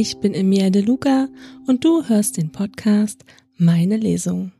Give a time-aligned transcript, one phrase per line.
[0.00, 1.26] Ich bin Emilia De Luca
[1.66, 3.24] und du hörst den Podcast
[3.56, 4.52] Meine Lesung.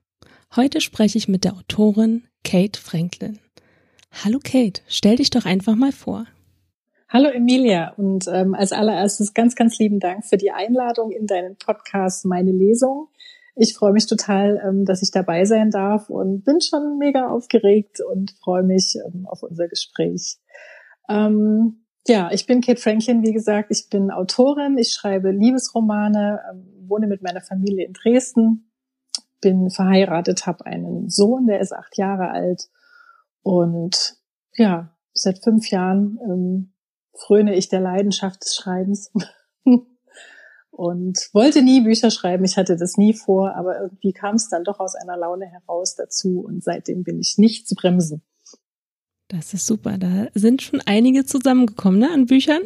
[0.57, 3.39] Heute spreche ich mit der Autorin Kate Franklin.
[4.11, 6.27] Hallo Kate, stell dich doch einfach mal vor.
[7.09, 11.55] Hallo Emilia und ähm, als allererstes ganz, ganz lieben Dank für die Einladung in deinen
[11.55, 13.07] Podcast Meine Lesung.
[13.55, 18.01] Ich freue mich total, ähm, dass ich dabei sein darf und bin schon mega aufgeregt
[18.01, 20.39] und freue mich ähm, auf unser Gespräch.
[21.09, 26.89] Ähm, ja, ich bin Kate Franklin, wie gesagt, ich bin Autorin, ich schreibe Liebesromane, ähm,
[26.89, 28.71] wohne mit meiner Familie in Dresden,
[29.41, 32.69] bin verheiratet, habe einen Sohn, der ist acht Jahre alt
[33.43, 34.17] und
[34.57, 36.73] ja, seit fünf Jahren ähm,
[37.15, 39.13] fröne ich der Leidenschaft des Schreibens.
[40.79, 42.45] und wollte nie Bücher schreiben.
[42.45, 45.97] Ich hatte das nie vor, aber irgendwie kam es dann doch aus einer Laune heraus
[45.97, 48.23] dazu und seitdem bin ich nicht zu bremsen.
[49.29, 49.99] Das ist super.
[49.99, 52.63] Da sind schon einige zusammengekommen ne, an Büchern.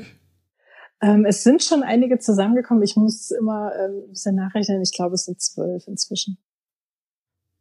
[1.01, 2.83] Ähm, es sind schon einige zusammengekommen.
[2.85, 4.81] Ich muss immer ähm, ein bisschen nachrechnen.
[4.83, 6.39] Ich glaube, es sind zwölf inzwischen.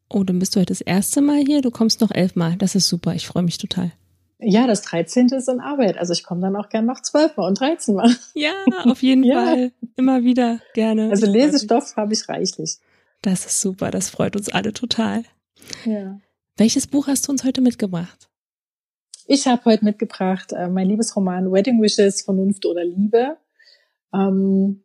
[0.09, 1.61] Oh, dann bist du heute das erste Mal hier.
[1.61, 2.55] Du kommst noch elfmal.
[2.57, 3.15] Das ist super.
[3.15, 3.91] Ich freue mich total.
[4.37, 5.27] Ja, das 13.
[5.29, 5.97] ist in Arbeit.
[5.97, 8.15] Also ich komme dann auch gern noch 12 Mal und 13 Mal.
[8.35, 8.53] Ja,
[8.85, 9.45] auf jeden ja.
[9.45, 9.71] Fall.
[9.95, 11.09] Immer wieder gerne.
[11.09, 12.77] Also Lesestoff habe ich reichlich.
[13.21, 13.89] Das ist super.
[13.89, 15.23] Das freut uns alle total.
[15.85, 16.19] Ja.
[16.57, 18.30] Welches Buch hast du uns heute mitgebracht?
[19.27, 23.37] Ich habe heute mitgebracht äh, mein Liebesroman Wedding Wishes, Vernunft oder Liebe.
[24.13, 24.83] Ähm,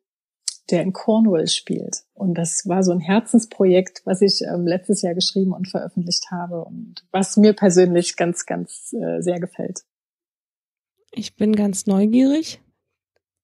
[0.71, 2.05] der in Cornwall spielt.
[2.15, 6.65] Und das war so ein Herzensprojekt, was ich ähm, letztes Jahr geschrieben und veröffentlicht habe
[6.65, 9.85] und was mir persönlich ganz, ganz äh, sehr gefällt.
[11.13, 12.61] Ich bin ganz neugierig.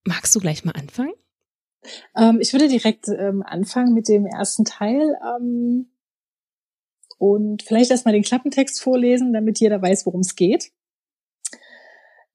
[0.05, 1.13] Magst du gleich mal anfangen?
[2.17, 5.91] Ähm, ich würde direkt ähm, anfangen mit dem ersten Teil ähm,
[7.19, 10.73] und vielleicht erstmal den Klappentext vorlesen, damit jeder weiß, worum es geht.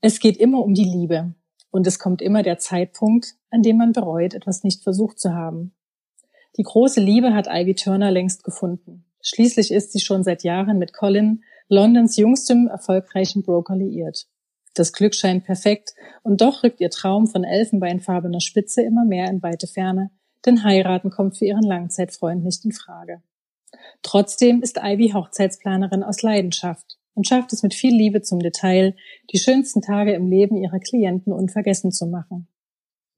[0.01, 1.33] Es geht immer um die Liebe.
[1.71, 5.73] Und es kommt immer der Zeitpunkt, an dem man bereut, etwas nicht versucht zu haben.
[6.55, 9.05] Die große Liebe hat Ivy Turner längst gefunden.
[9.21, 14.27] Schließlich ist sie schon seit Jahren mit Colin, Londons jüngstem erfolgreichen Broker liiert.
[14.73, 15.93] Das Glück scheint perfekt
[16.23, 20.11] und doch rückt ihr Traum von elfenbeinfarbener Spitze immer mehr in weite Ferne,
[20.45, 23.21] denn heiraten kommt für ihren Langzeitfreund nicht in Frage.
[24.01, 28.95] Trotzdem ist Ivy Hochzeitsplanerin aus Leidenschaft und schafft es mit viel Liebe zum Detail,
[29.33, 32.47] die schönsten Tage im Leben ihrer Klienten unvergessen zu machen.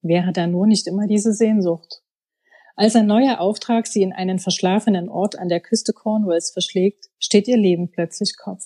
[0.02, 2.02] Wäre da nur nicht immer diese Sehnsucht.
[2.78, 7.50] Als ein neuer Auftrag sie in einen verschlafenen Ort an der Küste Cornwalls verschlägt, steht
[7.50, 8.64] ihr Leben plötzlich Kopf.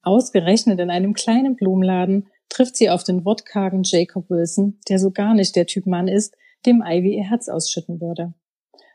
[0.00, 5.34] Ausgerechnet in einem kleinen Blumenladen trifft sie auf den wortkargen Jacob Wilson, der so gar
[5.34, 8.32] nicht der Typ Mann ist, dem Ivy ihr Herz ausschütten würde.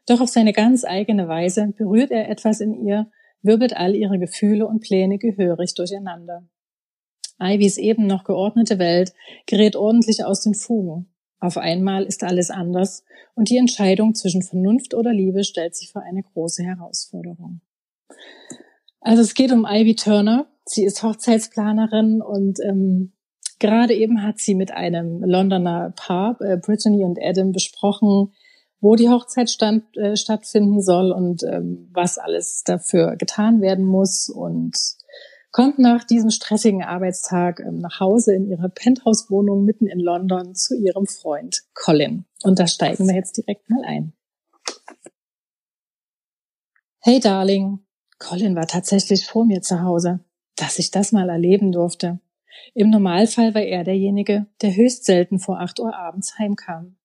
[0.07, 3.11] Doch auf seine ganz eigene Weise berührt er etwas in ihr,
[3.41, 6.43] wirbelt all ihre Gefühle und Pläne gehörig durcheinander.
[7.41, 9.13] Ivys eben noch geordnete Welt
[9.45, 11.07] gerät ordentlich aus den Fugen.
[11.39, 13.05] Auf einmal ist alles anders
[13.35, 17.61] und die Entscheidung zwischen Vernunft oder Liebe stellt sich vor eine große Herausforderung.
[18.99, 20.47] Also es geht um Ivy Turner.
[20.65, 23.13] Sie ist Hochzeitsplanerin und ähm,
[23.59, 28.33] gerade eben hat sie mit einem Londoner Paar, äh, Brittany und Adam, besprochen,
[28.81, 34.29] wo die Hochzeit stand, äh, stattfinden soll und ähm, was alles dafür getan werden muss
[34.29, 34.75] und
[35.51, 40.75] kommt nach diesem stressigen Arbeitstag ähm, nach Hause in ihre Penthouse-Wohnung mitten in London zu
[40.75, 42.25] ihrem Freund Colin.
[42.43, 44.13] Und da steigen wir jetzt direkt mal ein.
[46.99, 47.79] Hey Darling,
[48.19, 50.19] Colin war tatsächlich vor mir zu Hause,
[50.55, 52.19] dass ich das mal erleben durfte.
[52.73, 56.98] Im Normalfall war er derjenige, der höchst selten vor acht Uhr abends heimkam.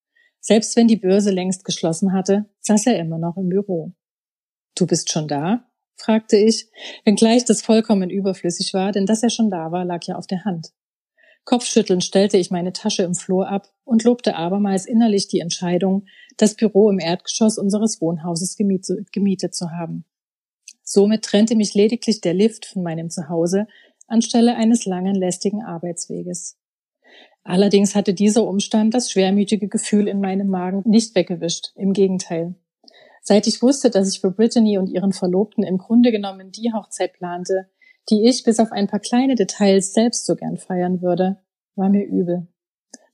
[0.47, 3.93] Selbst wenn die Börse längst geschlossen hatte, saß er immer noch im Büro.
[4.75, 5.71] Du bist schon da?
[5.97, 6.69] fragte ich,
[7.06, 10.44] wenngleich das vollkommen überflüssig war, denn dass er schon da war, lag ja auf der
[10.44, 10.75] Hand.
[11.44, 16.04] Kopfschüttelnd stellte ich meine Tasche im Flur ab und lobte abermals innerlich die Entscheidung,
[16.36, 20.04] das Büro im Erdgeschoss unseres Wohnhauses gemietet zu haben.
[20.83, 23.66] Somit trennte mich lediglich der Lift von meinem Zuhause
[24.09, 26.59] anstelle eines langen, lästigen Arbeitsweges.
[27.44, 31.72] Allerdings hatte dieser Umstand das schwermütige Gefühl in meinem Magen nicht weggewischt.
[31.76, 32.54] Im Gegenteil.
[33.22, 37.12] Seit ich wusste, dass ich für Brittany und ihren Verlobten im Grunde genommen die Hochzeit
[37.12, 37.68] plante,
[38.10, 41.38] die ich bis auf ein paar kleine Details selbst so gern feiern würde,
[41.74, 42.48] war mir übel.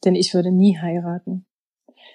[0.04, 1.46] Denn ich würde nie heiraten.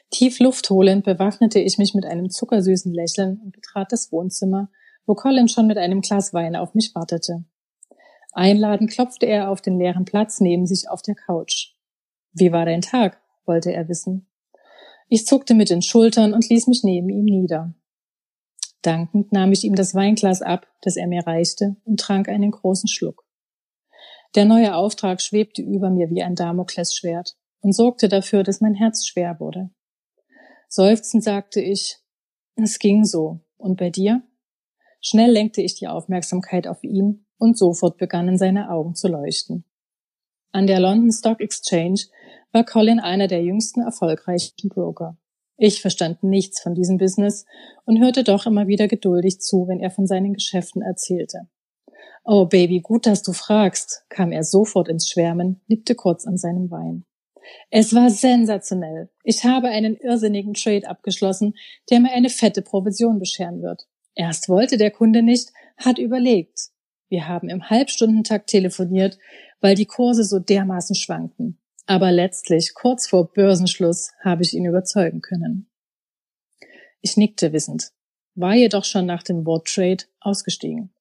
[0.10, 4.70] Tief Luft holend bewaffnete ich mich mit einem zuckersüßen Lächeln und betrat das Wohnzimmer,
[5.06, 7.44] wo Colin schon mit einem Glas Wein auf mich wartete.
[8.32, 11.75] Einladend klopfte er auf den leeren Platz neben sich auf der Couch.
[12.36, 13.22] Wie war dein Tag?
[13.46, 14.28] wollte er wissen.
[15.08, 17.74] Ich zuckte mit den Schultern und ließ mich neben ihm nieder.
[18.82, 22.88] Dankend nahm ich ihm das Weinglas ab, das er mir reichte, und trank einen großen
[22.88, 23.24] Schluck.
[24.36, 29.08] Der neue Auftrag schwebte über mir wie ein Damoklesschwert, und sorgte dafür, dass mein Herz
[29.08, 29.72] schwer wurde.
[30.68, 31.98] Seufzend sagte ich,
[32.56, 33.40] es ging so.
[33.58, 34.22] Und bei dir?
[35.02, 39.66] Schnell lenkte ich die Aufmerksamkeit auf ihn und sofort begannen seine Augen zu leuchten.
[40.56, 42.00] An der London Stock Exchange
[42.54, 45.18] war Colin einer der jüngsten erfolgreichen Broker.
[45.58, 47.46] Ich verstand nichts von diesem Business
[47.84, 51.50] und hörte doch immer wieder geduldig zu, wenn er von seinen Geschäften erzählte.
[52.24, 56.72] Oh Baby, gut, dass du fragst, kam er sofort ins Schwärmen, nippte kurz an seinem
[56.72, 57.04] Wein.
[57.70, 59.10] Es war sensationell.
[59.26, 61.56] Ich habe einen irrsinnigen Trade abgeschlossen,
[61.90, 63.90] der mir eine fette Provision bescheren wird.
[64.14, 66.70] Erst wollte der Kunde nicht, hat überlegt.
[67.10, 69.20] Wir haben im Halbstundentakt telefoniert,
[69.66, 71.58] weil die Kurse so dermaßen schwankten.
[71.88, 75.72] Aber letztlich, kurz vor Börsenschluss, habe ich ihn überzeugen können.
[77.02, 77.92] Ich nickte wissend,
[78.36, 80.94] war jedoch schon nach dem Wort Trade ausgestiegen.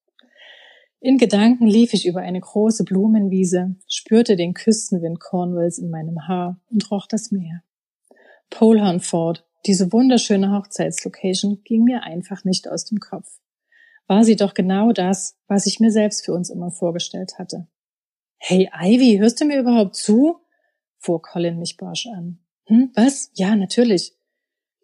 [0.99, 6.59] In Gedanken lief ich über eine große Blumenwiese, spürte den Küstenwind Cornwalls in meinem Haar
[6.71, 7.61] und roch das Meer.
[8.49, 13.27] Polehorn Ford, diese wunderschöne Hochzeitslocation, ging mir einfach nicht aus dem Kopf.
[14.07, 17.67] War sie doch genau das, was ich mir selbst für uns immer vorgestellt hatte.
[18.47, 20.37] Hey Ivy, hörst du mir überhaupt zu?
[20.99, 22.37] fuhr Colin mich barsch an.
[22.67, 23.31] Hm, was?
[23.33, 24.13] Ja, natürlich,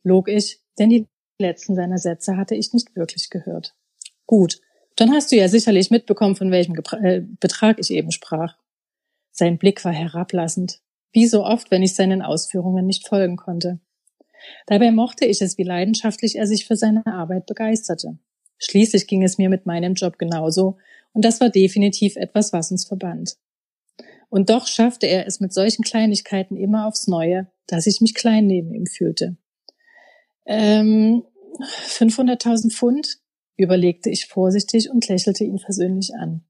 [0.01, 1.05] log ich, denn die
[1.37, 3.75] letzten seiner Sätze hatte ich nicht wirklich gehört.
[4.25, 4.59] Gut,
[4.95, 8.57] dann hast du ja sicherlich mitbekommen, von welchem Gebra äh, Betrag ich eben sprach.
[9.29, 10.79] Sein Blick war herablassend,
[11.11, 13.79] wie so oft, wenn ich seinen Ausführungen nicht folgen konnte.
[14.65, 18.17] Dabei mochte ich es, wie leidenschaftlich er sich für seine Arbeit begeisterte.
[18.57, 20.79] Schließlich ging es mir mit meinem Job genauso,
[21.13, 23.37] und das war definitiv etwas, was uns verband.
[24.31, 28.47] Und doch schaffte er es mit solchen Kleinigkeiten immer aufs Neue, dass ich mich klein
[28.47, 29.35] neben ihm fühlte.
[30.45, 31.23] Ähm,
[31.59, 33.17] 500.000 Pfund?
[33.57, 36.45] überlegte ich vorsichtig und lächelte ihn versöhnlich an.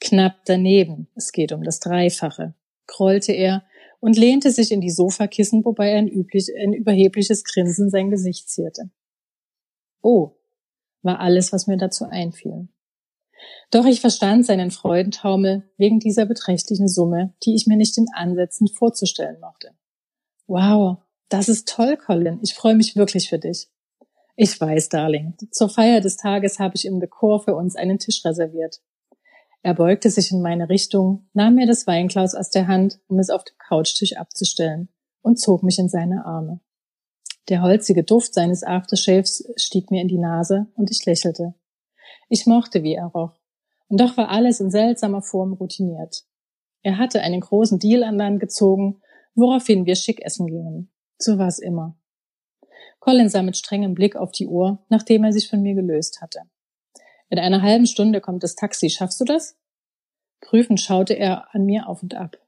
[0.00, 2.54] Knapp daneben, es geht um das Dreifache,
[2.86, 3.64] grollte er
[3.98, 8.90] und lehnte sich in die Sofakissen, wobei ein, üblich, ein überhebliches Grinsen sein Gesicht zierte.
[10.00, 10.36] Oh,
[11.02, 12.68] war alles, was mir dazu einfiel.
[13.70, 18.68] Doch ich verstand seinen Freudentaumel wegen dieser beträchtlichen Summe, die ich mir nicht in Ansätzen
[18.68, 19.70] vorzustellen mochte.
[20.46, 20.98] Wow,
[21.28, 22.40] das ist toll, Colin.
[22.42, 23.68] Ich freue mich wirklich für dich.
[24.36, 25.34] Ich weiß, Darling.
[25.50, 28.80] Zur Feier des Tages habe ich im Dekor für uns einen Tisch reserviert.
[29.62, 33.30] Er beugte sich in meine Richtung, nahm mir das Weinglas aus der Hand, um es
[33.30, 34.88] auf dem Couchtisch abzustellen,
[35.22, 36.60] und zog mich in seine Arme.
[37.48, 41.54] Der holzige Duft seines Aftershaves stieg mir in die Nase und ich lächelte.
[42.32, 43.34] Ich mochte, wie er roch.
[43.88, 46.24] Und doch war alles in seltsamer Form routiniert.
[46.82, 49.02] Er hatte einen großen Deal an Land gezogen,
[49.34, 50.90] woraufhin wir schick essen gingen.
[51.18, 51.94] So war's immer.
[53.00, 56.40] Colin sah mit strengem Blick auf die Uhr, nachdem er sich von mir gelöst hatte.
[57.28, 58.88] In einer halben Stunde kommt das Taxi.
[58.88, 59.58] Schaffst du das?
[60.40, 62.38] Prüfend schaute er an mir auf und ab.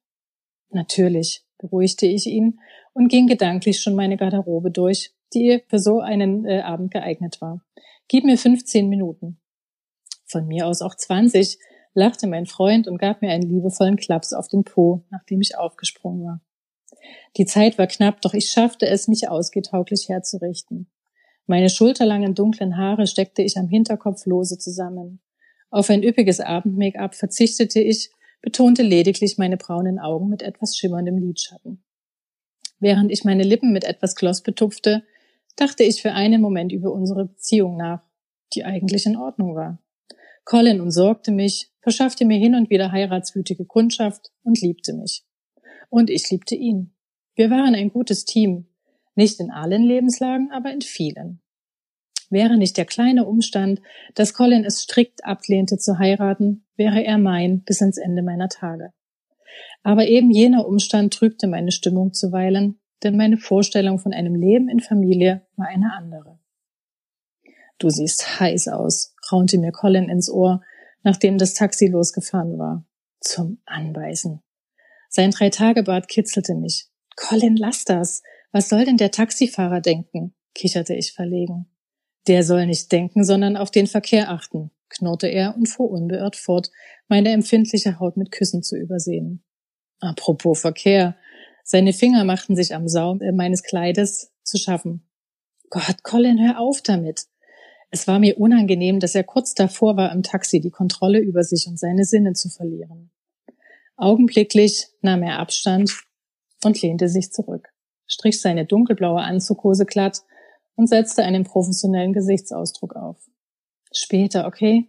[0.71, 2.59] Natürlich, beruhigte ich ihn
[2.95, 7.61] und ging gedanklich schon meine Garderobe durch, die für so einen äh, Abend geeignet war.
[8.09, 9.43] Gib mir 15 Minuten.
[10.25, 11.59] Von mir aus auch 20,
[11.95, 16.25] lachte mein Freund und gab mir einen liebevollen Klaps auf den Po, nachdem ich aufgesprungen
[16.25, 16.41] war.
[17.37, 20.91] Die Zeit war knapp, doch ich schaffte es, mich ausgetauglich herzurichten.
[21.47, 25.21] Meine schulterlangen dunklen Haare steckte ich am Hinterkopf lose zusammen.
[25.71, 31.83] Auf ein üppiges Abend-Make-up verzichtete ich, betonte lediglich meine braunen Augen mit etwas schimmerndem Lidschatten.
[32.79, 35.05] Während ich meine Lippen mit etwas Gloss betupfte,
[35.57, 38.03] dachte ich für einen Moment über unsere Beziehung nach,
[38.55, 39.79] die eigentlich in Ordnung war.
[40.45, 45.25] Colin umsorgte mich, verschaffte mir hin und wieder heiratswütige Kundschaft und liebte mich.
[45.89, 46.95] Und ich liebte ihn.
[47.35, 48.67] Wir waren ein gutes Team,
[49.15, 51.41] nicht in allen Lebenslagen, aber in vielen.
[52.31, 53.81] Wäre nicht der kleine Umstand,
[54.15, 58.93] dass Colin es strikt ablehnte zu heiraten, wäre er mein bis ans Ende meiner Tage.
[59.83, 64.81] Aber eben jener Umstand trübte meine Stimmung zuweilen, denn meine Vorstellung von einem Leben in
[64.81, 66.39] Familie war eine andere.
[67.79, 70.63] Du siehst heiß aus, raunte mir Colin ins Ohr,
[71.03, 72.87] nachdem das Taxi losgefahren war.
[73.21, 74.41] Zum Anbeißen.
[75.09, 76.89] Sein Dreitagebart kitzelte mich.
[77.17, 78.23] Colin, lass das.
[78.53, 80.35] Was soll denn der Taxifahrer denken?
[80.55, 81.67] kicherte ich verlegen.
[82.27, 86.71] Der soll nicht denken, sondern auf den Verkehr achten, knurrte er und fuhr unbeirrt fort,
[87.09, 89.45] meine empfindliche Haut mit Küssen zu übersehen.
[90.01, 91.17] Apropos Verkehr.
[91.65, 95.07] Seine Finger machten sich am Saum meines Kleides zu schaffen.
[95.71, 97.27] Gott, Colin, hör auf damit.
[97.95, 101.69] Es war mir unangenehm, dass er kurz davor war, im Taxi die Kontrolle über sich
[101.69, 103.13] und seine Sinne zu verlieren.
[103.97, 105.93] Augenblicklich nahm er Abstand
[106.65, 107.69] und lehnte sich zurück,
[108.09, 110.23] strich seine dunkelblaue Anzughose glatt
[110.75, 113.31] und setzte einen professionellen Gesichtsausdruck auf.
[113.93, 114.89] Später, okay?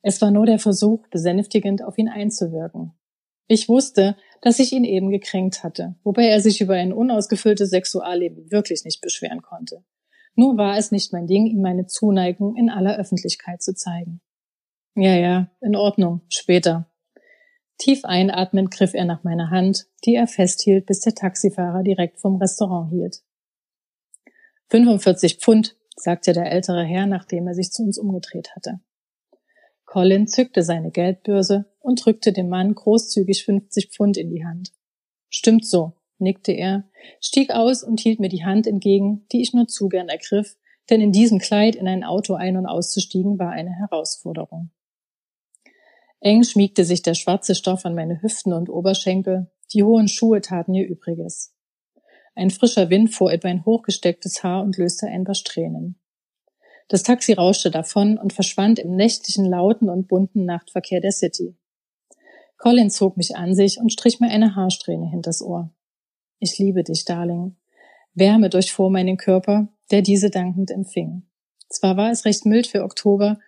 [0.00, 2.94] Es war nur der Versuch, besänftigend auf ihn einzuwirken.
[3.46, 8.50] Ich wusste, dass ich ihn eben gekränkt hatte, wobei er sich über ein unausgefülltes Sexualleben
[8.50, 9.84] wirklich nicht beschweren konnte.
[10.34, 14.20] Nur war es nicht mein Ding, ihm meine Zuneigung in aller Öffentlichkeit zu zeigen.
[14.94, 16.90] Ja, ja, in Ordnung, später.
[17.78, 22.36] Tief einatmend griff er nach meiner Hand, die er festhielt, bis der Taxifahrer direkt vom
[22.36, 23.22] Restaurant hielt.
[24.68, 28.80] 45 Pfund, sagte der ältere Herr, nachdem er sich zu uns umgedreht hatte.
[29.84, 34.72] Colin zückte seine Geldbörse und drückte dem Mann großzügig 50 Pfund in die Hand.
[35.28, 35.92] Stimmt so,
[36.22, 36.84] nickte er,
[37.20, 40.56] stieg aus und hielt mir die Hand entgegen, die ich nur zu gern ergriff,
[40.88, 44.70] denn in diesem Kleid in ein Auto ein- und auszusteigen war eine Herausforderung.
[46.20, 50.74] Eng schmiegte sich der schwarze Stoff an meine Hüften und Oberschenkel, die hohen Schuhe taten
[50.74, 51.54] ihr Übriges.
[52.34, 55.98] Ein frischer Wind fuhr etwa ein hochgestecktes Haar und löste ein paar Strähnen.
[56.88, 61.56] Das Taxi rauschte davon und verschwand im nächtlichen, lauten und bunten Nachtverkehr der City.
[62.58, 65.70] Colin zog mich an sich und strich mir eine Haarsträhne hinters Ohr.
[66.42, 67.54] Ich liebe dich, Darling.
[68.14, 71.22] Wärme durchfuhr meinen Körper, der diese dankend empfing.
[71.68, 73.38] Zwar war es recht mild für Oktober,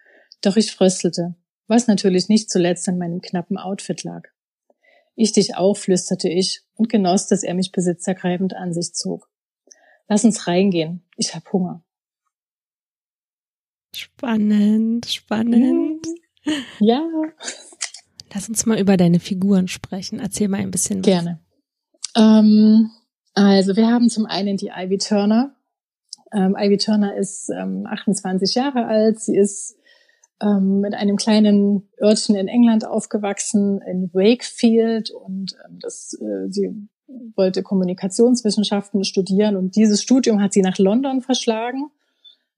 [0.43, 1.35] doch ich fröstelte,
[1.67, 4.29] was natürlich nicht zuletzt an meinem knappen Outfit lag.
[5.17, 9.29] Ich dich auch, flüsterte ich und genoss, dass er mich besitzergreifend an sich zog.
[10.07, 11.85] Lass uns reingehen, ich hab Hunger.
[13.93, 16.07] Spannend, spannend.
[16.79, 17.05] Ja.
[18.33, 20.21] Lass uns mal über deine Figuren sprechen.
[20.21, 21.07] Erzähl mal ein bisschen was.
[21.07, 21.44] Gerne.
[22.17, 22.91] Ähm,
[23.35, 25.55] also wir haben zum einen die Ivy Turner.
[26.33, 29.21] Ähm, Ivy Turner ist ähm, 28 Jahre alt.
[29.21, 29.77] Sie ist
[30.41, 35.11] ähm, mit einem kleinen Örtchen in England aufgewachsen, in Wakefield.
[35.11, 36.89] Und ähm, das, äh, sie
[37.37, 39.57] wollte Kommunikationswissenschaften studieren.
[39.57, 41.91] Und dieses Studium hat sie nach London verschlagen,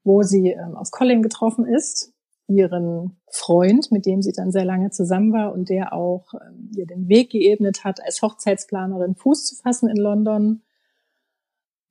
[0.04, 2.12] wo sie ähm, auf Colin getroffen ist
[2.48, 6.86] ihren Freund, mit dem sie dann sehr lange zusammen war und der auch ähm, ihr
[6.86, 10.62] den Weg geebnet hat, als Hochzeitsplanerin Fuß zu fassen in London.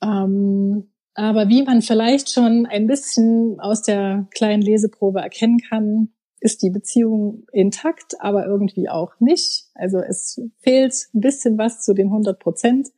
[0.01, 6.09] Ähm, aber wie man vielleicht schon ein bisschen aus der kleinen Leseprobe erkennen kann,
[6.39, 9.65] ist die Beziehung intakt, aber irgendwie auch nicht.
[9.73, 12.89] Also es fehlt ein bisschen was zu den 100 Prozent.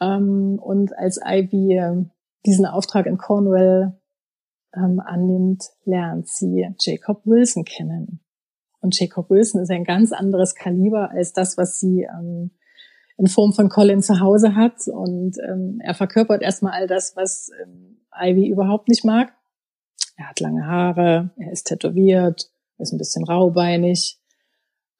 [0.00, 2.04] Ähm, und als Ivy äh,
[2.46, 4.00] diesen Auftrag in Cornwall
[4.74, 8.20] ähm, annimmt, lernt sie Jacob Wilson kennen.
[8.80, 12.50] Und Jacob Wilson ist ein ganz anderes Kaliber als das, was sie ähm,
[13.16, 14.88] in Form von Colin zu Hause hat.
[14.88, 19.32] Und ähm, er verkörpert erstmal all das, was ähm, Ivy überhaupt nicht mag.
[20.16, 24.18] Er hat lange Haare, er ist tätowiert, er ist ein bisschen raubeinig.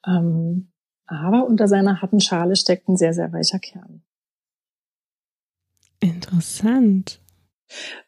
[0.06, 0.72] Ähm,
[1.06, 4.02] aber unter seiner harten Schale steckt ein sehr, sehr weicher Kern.
[6.00, 7.21] Interessant.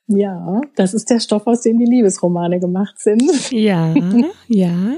[0.06, 3.50] Ja, das ist der Stoff, aus dem die Liebesromane gemacht sind.
[3.50, 3.94] Ja,
[4.48, 4.96] ja.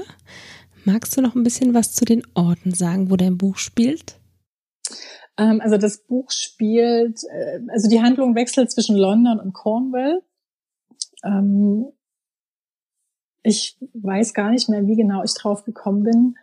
[0.85, 4.19] Magst du noch ein bisschen was zu den Orten sagen, wo dein Buch spielt?
[5.37, 10.21] Ähm, also das Buch spielt, äh, also die Handlung wechselt zwischen London und Cornwall.
[11.23, 11.87] Ähm,
[13.43, 16.35] ich weiß gar nicht mehr, wie genau ich drauf gekommen bin.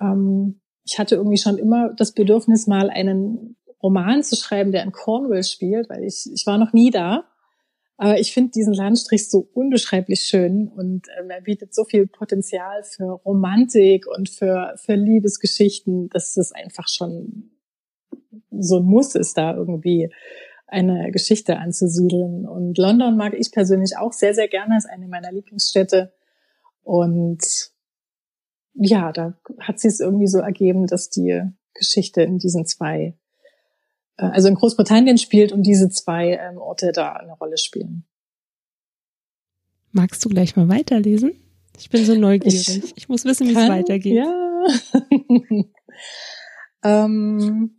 [0.00, 4.92] Ähm, ich hatte irgendwie schon immer das Bedürfnis, mal einen Roman zu schreiben, der in
[4.92, 7.24] Cornwall spielt, weil ich, ich war noch nie da.
[8.02, 12.82] Aber ich finde diesen Landstrich so unbeschreiblich schön und ähm, er bietet so viel Potenzial
[12.82, 17.52] für Romantik und für, für Liebesgeschichten, dass es einfach schon
[18.50, 20.12] so ein Muss ist, da irgendwie
[20.66, 22.44] eine Geschichte anzusiedeln.
[22.44, 26.12] Und London mag ich persönlich auch sehr, sehr gerne, ist eine meiner Lieblingsstädte.
[26.82, 27.70] Und
[28.74, 31.40] ja, da hat sie es irgendwie so ergeben, dass die
[31.72, 33.16] Geschichte in diesen zwei
[34.16, 38.04] also in Großbritannien spielt und diese zwei ähm, Orte da eine Rolle spielen.
[39.90, 41.32] Magst du gleich mal weiterlesen?
[41.78, 42.68] Ich bin so neugierig.
[42.68, 44.16] Ich, ich muss wissen, wie es weitergeht.
[44.16, 44.66] Ja.
[47.04, 47.78] ähm,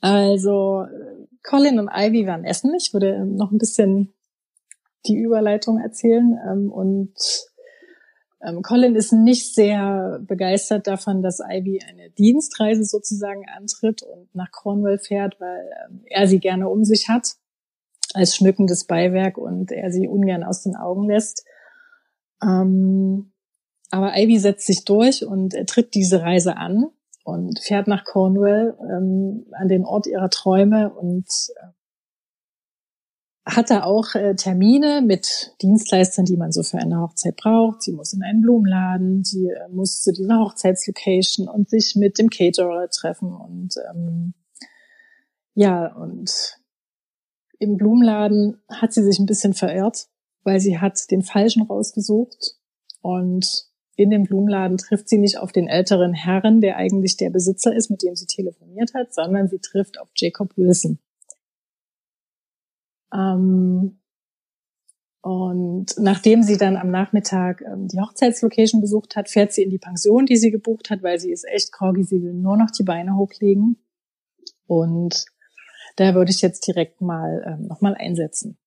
[0.00, 0.86] also
[1.42, 2.74] Colin und Ivy waren essen.
[2.74, 4.14] Ich würde noch ein bisschen
[5.06, 6.38] die Überleitung erzählen.
[6.50, 7.14] Ähm, und
[8.44, 14.50] ähm, Colin ist nicht sehr begeistert davon, dass Ivy eine Dienstreise sozusagen antritt und nach
[14.50, 17.36] Cornwall fährt, weil ähm, er sie gerne um sich hat
[18.14, 21.44] als schmückendes Beiwerk und er sie ungern aus den Augen lässt.
[22.42, 23.32] Ähm,
[23.90, 26.86] aber Ivy setzt sich durch und er tritt diese Reise an
[27.24, 31.26] und fährt nach Cornwall ähm, an den Ort ihrer Träume und
[31.60, 31.66] äh,
[33.44, 37.82] hat da auch äh, Termine mit Dienstleistern, die man so für eine Hochzeit braucht.
[37.82, 42.30] Sie muss in einen Blumenladen, sie äh, muss zu dieser Hochzeitslocation und sich mit dem
[42.30, 44.34] Caterer treffen und ähm,
[45.54, 46.56] ja und
[47.58, 50.06] im Blumenladen hat sie sich ein bisschen verirrt,
[50.44, 52.56] weil sie hat den falschen rausgesucht
[53.00, 57.74] und in dem Blumenladen trifft sie nicht auf den älteren Herrn, der eigentlich der Besitzer
[57.74, 60.98] ist, mit dem sie telefoniert hat, sondern sie trifft auf Jacob Wilson.
[63.12, 63.98] Ähm,
[65.22, 69.78] und nachdem sie dann am Nachmittag ähm, die Hochzeitslocation besucht hat, fährt sie in die
[69.78, 72.82] Pension, die sie gebucht hat, weil sie ist echt groggy, sie will nur noch die
[72.82, 73.76] Beine hochlegen.
[74.66, 75.26] Und
[75.96, 78.58] da würde ich jetzt direkt mal ähm, nochmal einsetzen.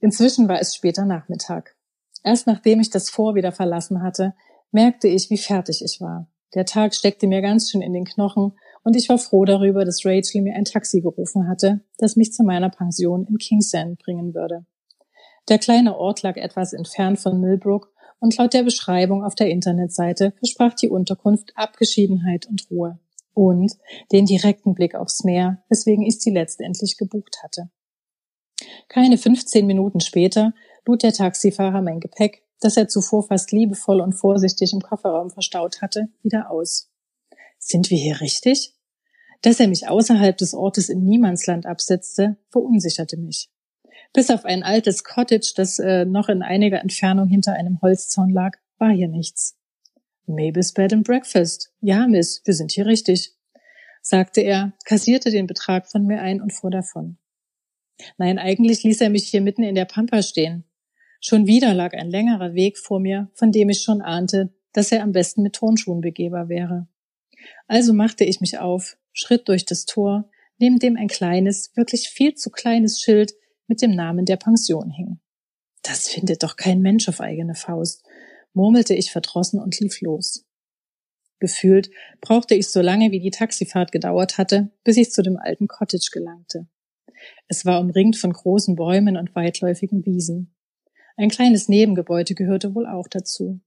[0.00, 1.76] Inzwischen war es später Nachmittag.
[2.22, 4.34] Erst nachdem ich das Vor wieder verlassen hatte,
[4.70, 6.30] merkte ich, wie fertig ich war.
[6.54, 10.04] Der Tag steckte mir ganz schön in den Knochen und ich war froh darüber, dass
[10.04, 14.64] Rachel mir ein Taxi gerufen hatte, das mich zu meiner Pension in Kingsend bringen würde.
[15.48, 20.32] Der kleine Ort lag etwas entfernt von Millbrook und laut der Beschreibung auf der Internetseite
[20.38, 22.98] versprach die Unterkunft Abgeschiedenheit und Ruhe
[23.34, 23.72] und
[24.12, 27.70] den direkten Blick aufs Meer, weswegen ich sie letztendlich gebucht hatte.
[28.88, 30.52] Keine 15 Minuten später
[30.84, 35.80] lud der Taxifahrer mein Gepäck, das er zuvor fast liebevoll und vorsichtig im Kofferraum verstaut
[35.80, 36.90] hatte, wieder aus.
[37.58, 38.74] Sind wir hier richtig?
[39.42, 43.50] Dass er mich außerhalb des Ortes im Niemandsland absetzte, verunsicherte mich.
[44.12, 48.56] Bis auf ein altes Cottage, das äh, noch in einiger Entfernung hinter einem Holzzaun lag,
[48.78, 49.56] war hier nichts.
[50.26, 51.72] Mabel's Bed and Breakfast.
[51.80, 53.34] Ja, Miss, wir sind hier richtig,
[54.02, 57.18] sagte er, kassierte den Betrag von mir ein und fuhr davon.
[58.16, 60.64] Nein, eigentlich ließ er mich hier mitten in der Pampa stehen.
[61.20, 65.02] Schon wieder lag ein längerer Weg vor mir, von dem ich schon ahnte, dass er
[65.02, 66.86] am besten mit Turnschuhen begehbar wäre.
[67.66, 72.34] Also machte ich mich auf, schritt durch das Tor, neben dem ein kleines, wirklich viel
[72.34, 73.32] zu kleines Schild
[73.66, 75.20] mit dem Namen der Pension hing.
[75.82, 78.04] Das findet doch kein Mensch auf eigene Faust,
[78.52, 80.44] murmelte ich verdrossen und lief los.
[81.38, 81.90] Gefühlt
[82.20, 86.10] brauchte ich so lange, wie die Taxifahrt gedauert hatte, bis ich zu dem alten Cottage
[86.12, 86.66] gelangte.
[87.46, 90.54] Es war umringt von großen Bäumen und weitläufigen Wiesen.
[91.16, 93.60] Ein kleines Nebengebäude gehörte wohl auch dazu.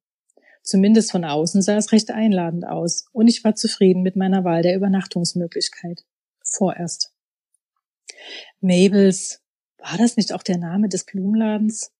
[0.64, 4.62] Zumindest von außen sah es recht einladend aus, und ich war zufrieden mit meiner Wahl
[4.62, 6.04] der Übernachtungsmöglichkeit.
[6.44, 7.14] Vorerst.
[8.60, 9.42] Mabels,
[9.78, 11.92] war das nicht auch der Name des Blumenladens?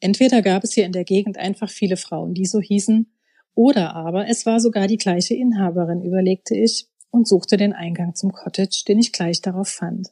[0.00, 3.10] Entweder gab es hier in der Gegend einfach viele Frauen, die so hießen,
[3.54, 8.32] oder aber es war sogar die gleiche Inhaberin, überlegte ich und suchte den Eingang zum
[8.32, 10.10] Cottage, den ich gleich darauf fand.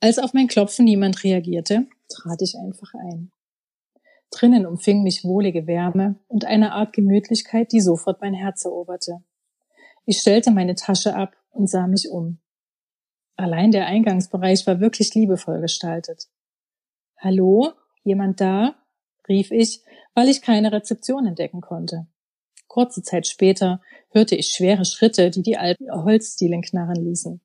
[0.00, 3.32] Als auf mein Klopfen niemand reagierte, trat ich einfach ein.
[4.30, 9.22] Drinnen umfing mich wohlige Wärme und eine Art Gemütlichkeit, die sofort mein Herz eroberte.
[10.04, 12.38] Ich stellte meine Tasche ab und sah mich um.
[13.36, 16.28] Allein der Eingangsbereich war wirklich liebevoll gestaltet.
[17.18, 17.72] Hallo?
[18.02, 18.74] Jemand da?
[19.28, 19.82] rief ich,
[20.14, 22.06] weil ich keine Rezeption entdecken konnte.
[22.66, 27.40] Kurze Zeit später hörte ich schwere Schritte, die die alten Holzdielen knarren ließen.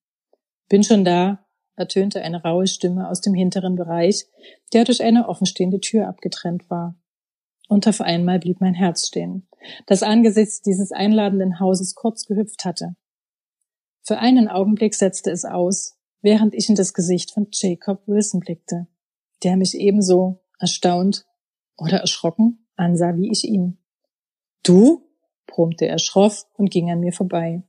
[0.70, 1.43] Bin schon da,
[1.76, 4.26] ertönte eine raue Stimme aus dem hinteren Bereich,
[4.74, 6.96] der durch eine offenstehende Tür abgetrennt war.
[7.68, 9.48] Und auf einmal blieb mein Herz stehen,
[9.88, 12.96] das angesichts dieses einladenden Hauses kurz gehüpft hatte.
[14.02, 18.88] Für einen Augenblick setzte es aus, während ich in das Gesicht von Jacob Wilson blickte,
[19.44, 21.26] der mich ebenso erstaunt
[21.78, 23.78] oder erschrocken ansah wie ich ihn.
[24.64, 25.10] Du?
[25.46, 27.64] brummte er schroff und ging an mir vorbei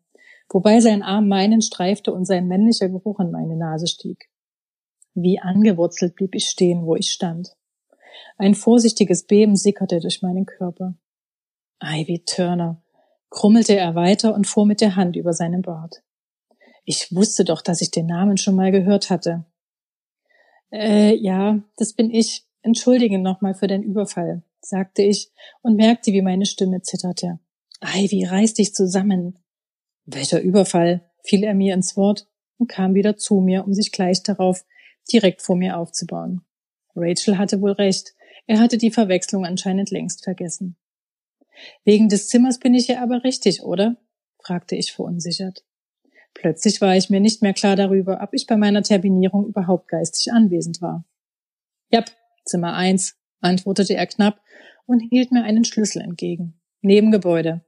[0.49, 4.29] wobei sein Arm meinen streifte und sein männlicher Geruch in meine Nase stieg.
[5.15, 7.57] Wie angewurzelt blieb ich stehen, wo ich stand.
[8.37, 10.95] Ein vorsichtiges Beben sickerte durch meinen Körper.
[11.83, 12.83] Ivy Turner,
[13.31, 16.03] krummelte er weiter und fuhr mit der Hand über seinen Bart.
[16.85, 19.45] Ich wusste doch, dass ich den Namen schon mal gehört hatte.
[20.73, 22.47] Äh, ja, das bin ich.
[22.63, 25.31] Entschuldige nochmal für den Überfall, sagte ich
[25.61, 27.39] und merkte, wie meine Stimme zitterte.
[27.83, 29.39] Ivy, reiß dich zusammen.
[30.07, 31.11] Welcher Überfall?
[31.23, 34.65] fiel er mir ins Wort und kam wieder zu mir, um sich gleich darauf
[35.11, 36.43] direkt vor mir aufzubauen.
[36.95, 38.15] Rachel hatte wohl recht.
[38.47, 40.77] Er hatte die Verwechslung anscheinend längst vergessen.
[41.85, 43.97] Wegen des Zimmers bin ich ja aber richtig, oder?
[44.43, 45.65] fragte ich verunsichert.
[46.35, 50.33] Plötzlich war ich mir nicht mehr klar darüber, ob ich bei meiner Terminierung überhaupt geistig
[50.33, 51.05] anwesend war.
[51.91, 52.11] Jap,
[52.45, 54.41] Zimmer eins, antwortete er knapp
[54.85, 56.61] und hielt mir einen Schlüssel entgegen.
[56.83, 57.65] Nebengebäude.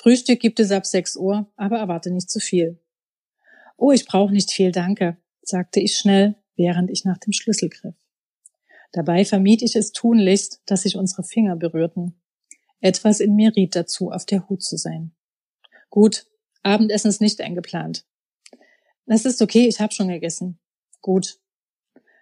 [0.00, 2.78] Frühstück gibt es ab sechs Uhr, aber erwarte nicht zu viel.
[3.76, 7.94] Oh, ich brauche nicht viel, danke, sagte ich schnell, während ich nach dem Schlüssel griff.
[8.92, 12.18] Dabei vermied ich es tunlichst, dass sich unsere Finger berührten.
[12.80, 15.12] Etwas in mir riet dazu, auf der Hut zu sein.
[15.90, 16.24] Gut,
[16.62, 18.06] Abendessen ist nicht eingeplant.
[19.04, 20.58] Das ist okay, ich habe schon gegessen.
[21.02, 21.38] Gut.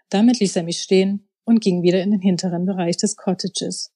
[0.09, 3.93] Damit ließ er mich stehen und ging wieder in den hinteren Bereich des Cottages.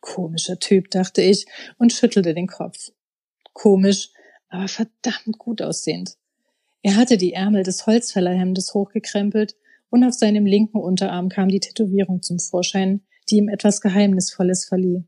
[0.00, 1.46] Komischer Typ, dachte ich
[1.78, 2.90] und schüttelte den Kopf.
[3.54, 4.10] Komisch,
[4.48, 6.16] aber verdammt gut aussehend.
[6.82, 9.56] Er hatte die Ärmel des Holzfällerhemdes hochgekrempelt
[9.88, 15.04] und auf seinem linken Unterarm kam die Tätowierung zum Vorschein, die ihm etwas Geheimnisvolles verlieh.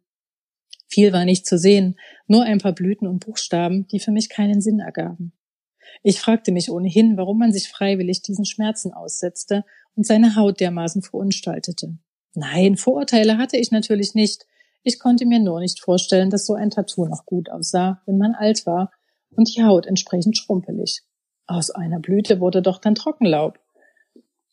[0.88, 4.60] Viel war nicht zu sehen, nur ein paar Blüten und Buchstaben, die für mich keinen
[4.60, 5.32] Sinn ergaben.
[6.02, 11.02] Ich fragte mich ohnehin, warum man sich freiwillig diesen Schmerzen aussetzte und seine Haut dermaßen
[11.02, 11.98] verunstaltete.
[12.34, 14.46] Nein, Vorurteile hatte ich natürlich nicht.
[14.88, 18.36] Ich konnte mir nur nicht vorstellen, dass so ein Tattoo noch gut aussah, wenn man
[18.36, 18.92] alt war
[19.30, 21.02] und die Haut entsprechend schrumpelig.
[21.48, 23.58] Aus einer Blüte wurde doch dann Trockenlaub.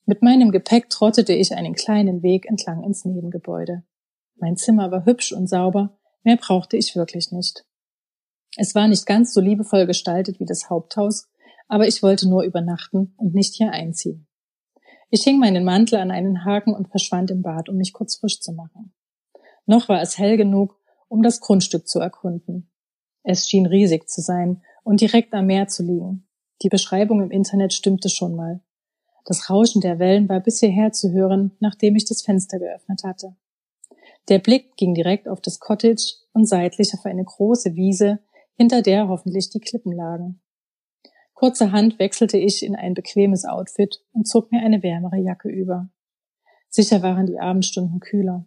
[0.08, 3.84] Mit meinem Gepäck trottete ich einen kleinen Weg entlang ins Nebengebäude.
[4.36, 7.64] Mein Zimmer war hübsch und sauber, mehr brauchte ich wirklich nicht.
[8.58, 11.30] Es war nicht ganz so liebevoll gestaltet wie das Haupthaus,
[11.68, 14.26] aber ich wollte nur übernachten und nicht hier einziehen.
[15.12, 18.40] Ich hing meinen Mantel an einen Haken und verschwand im Bad, um mich kurz frisch
[18.40, 18.96] zu machen.
[19.66, 22.70] Noch war es hell genug, um das Grundstück zu erkunden.
[23.24, 26.28] Es schien riesig zu sein und direkt am Meer zu liegen.
[26.62, 28.62] Die Beschreibung im Internet stimmte schon mal.
[29.26, 33.36] Das Rauschen der Wellen war bis hierher zu hören, nachdem ich das Fenster geöffnet hatte.
[34.30, 38.20] Der Blick ging direkt auf das Cottage und seitlich auf eine große Wiese,
[38.56, 40.42] hinter der hoffentlich die Klippen lagen.
[41.34, 45.90] Kurzerhand wechselte ich in ein bequemes Outfit und zog mir eine wärmere Jacke über.
[46.70, 48.46] Sicher waren die Abendstunden kühler.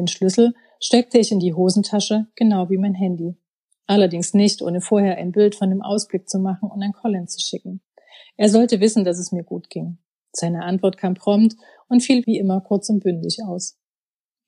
[0.00, 3.36] Den Schlüssel steckte ich in die Hosentasche, genau wie mein Handy.
[3.86, 7.38] Allerdings nicht, ohne vorher ein Bild von dem Ausblick zu machen und an Colin zu
[7.38, 7.82] schicken.
[8.38, 9.98] Er sollte wissen, dass es mir gut ging.
[10.32, 11.54] Seine Antwort kam prompt
[11.90, 13.76] und fiel wie immer kurz und bündig aus.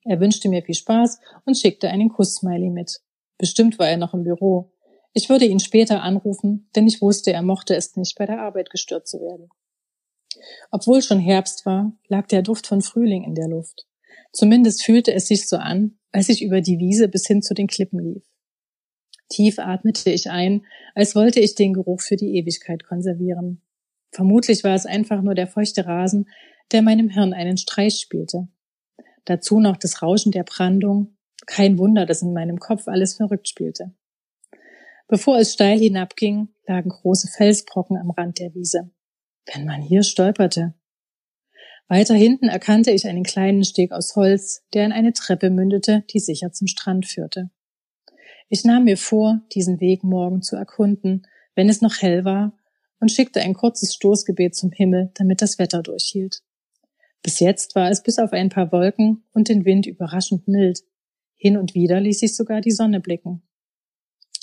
[0.05, 3.01] Er wünschte mir viel Spaß und schickte einen Kuss-Smiley mit.
[3.37, 4.71] Bestimmt war er noch im Büro.
[5.13, 8.71] Ich würde ihn später anrufen, denn ich wusste, er mochte es nicht, bei der Arbeit
[8.71, 9.49] gestört zu werden.
[10.71, 13.85] Obwohl schon Herbst war, lag der Duft von Frühling in der Luft.
[14.33, 17.67] Zumindest fühlte es sich so an, als ich über die Wiese bis hin zu den
[17.67, 18.23] Klippen lief.
[19.29, 20.65] Tief atmete ich ein,
[20.95, 23.61] als wollte ich den Geruch für die Ewigkeit konservieren.
[24.11, 26.29] Vermutlich war es einfach nur der feuchte Rasen,
[26.71, 28.47] der meinem Hirn einen Streich spielte.
[29.25, 31.15] Dazu noch das Rauschen der Brandung.
[31.45, 33.93] Kein Wunder, dass in meinem Kopf alles verrückt spielte.
[35.07, 38.91] Bevor es steil hinabging, lagen große Felsbrocken am Rand der Wiese.
[39.51, 40.73] Wenn man hier stolperte.
[41.87, 46.19] Weiter hinten erkannte ich einen kleinen Steg aus Holz, der in eine Treppe mündete, die
[46.19, 47.49] sicher zum Strand führte.
[48.49, 52.57] Ich nahm mir vor, diesen Weg morgen zu erkunden, wenn es noch hell war,
[52.99, 56.41] und schickte ein kurzes Stoßgebet zum Himmel, damit das Wetter durchhielt.
[57.21, 60.81] Bis jetzt war es bis auf ein paar Wolken und den Wind überraschend mild.
[61.35, 63.41] Hin und wieder ließ sich sogar die Sonne blicken.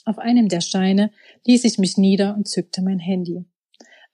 [0.05, 1.11] Auf einem der Steine
[1.46, 3.44] ließ ich mich nieder und zückte mein Handy.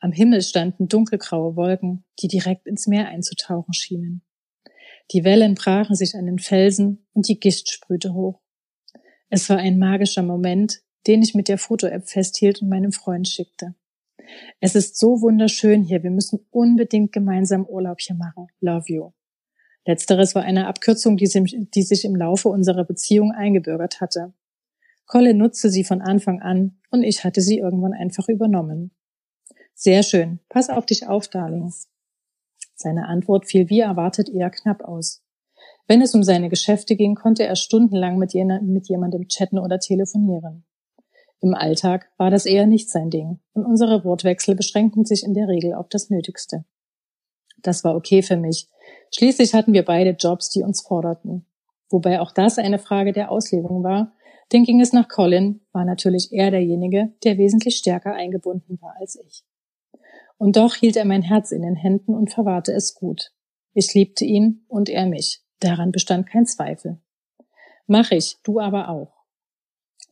[0.00, 4.22] Am Himmel standen dunkelgraue Wolken, die direkt ins Meer einzutauchen schienen.
[5.12, 8.40] Die Wellen brachen sich an den Felsen und die Gischt sprühte hoch.
[9.28, 13.74] Es war ein magischer Moment, den ich mit der Foto-App festhielt und meinem Freund schickte.
[14.60, 16.02] Es ist so wunderschön hier.
[16.02, 18.48] Wir müssen unbedingt gemeinsam Urlaub hier machen.
[18.60, 19.12] Love you.
[19.84, 24.34] Letzteres war eine Abkürzung, die, sich im Laufe unserer Beziehung eingebürgert hatte.
[25.06, 28.90] Colin nutzte sie von Anfang an und ich hatte sie irgendwann einfach übernommen.
[29.78, 30.40] Sehr schön.
[30.48, 31.70] Pass auf dich auf, Darling.
[32.74, 35.22] Seine Antwort fiel wie erwartet eher knapp aus.
[35.86, 40.64] Wenn es um seine Geschäfte ging, konnte er stundenlang mit, jemandem chatten oder telefonieren.
[41.42, 45.46] Im Alltag war das eher nicht sein Ding und unsere Wortwechsel beschränkten sich in der
[45.46, 46.64] Regel auf das Nötigste.
[47.58, 48.70] Das war okay für mich.
[49.14, 51.44] Schließlich hatten wir beide Jobs, die uns forderten.
[51.90, 54.14] Wobei auch das eine Frage der Auslegung war,
[54.52, 59.16] denn ging es nach Colin, war natürlich er derjenige, der wesentlich stärker eingebunden war als
[59.16, 59.44] ich.
[60.38, 63.32] Und doch hielt er mein Herz in den Händen und verwahrte es gut.
[63.72, 65.42] Ich liebte ihn und er mich.
[65.60, 67.00] Daran bestand kein Zweifel.
[67.86, 69.12] Mach ich, du aber auch.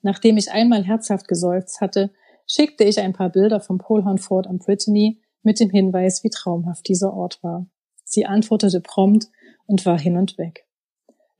[0.03, 2.13] Nachdem ich einmal herzhaft geseufzt hatte,
[2.47, 6.89] schickte ich ein paar Bilder vom Polhorn Fort am Brittany mit dem Hinweis, wie traumhaft
[6.89, 7.67] dieser Ort war.
[8.05, 9.29] Sie antwortete prompt
[9.67, 10.67] und war hin und weg.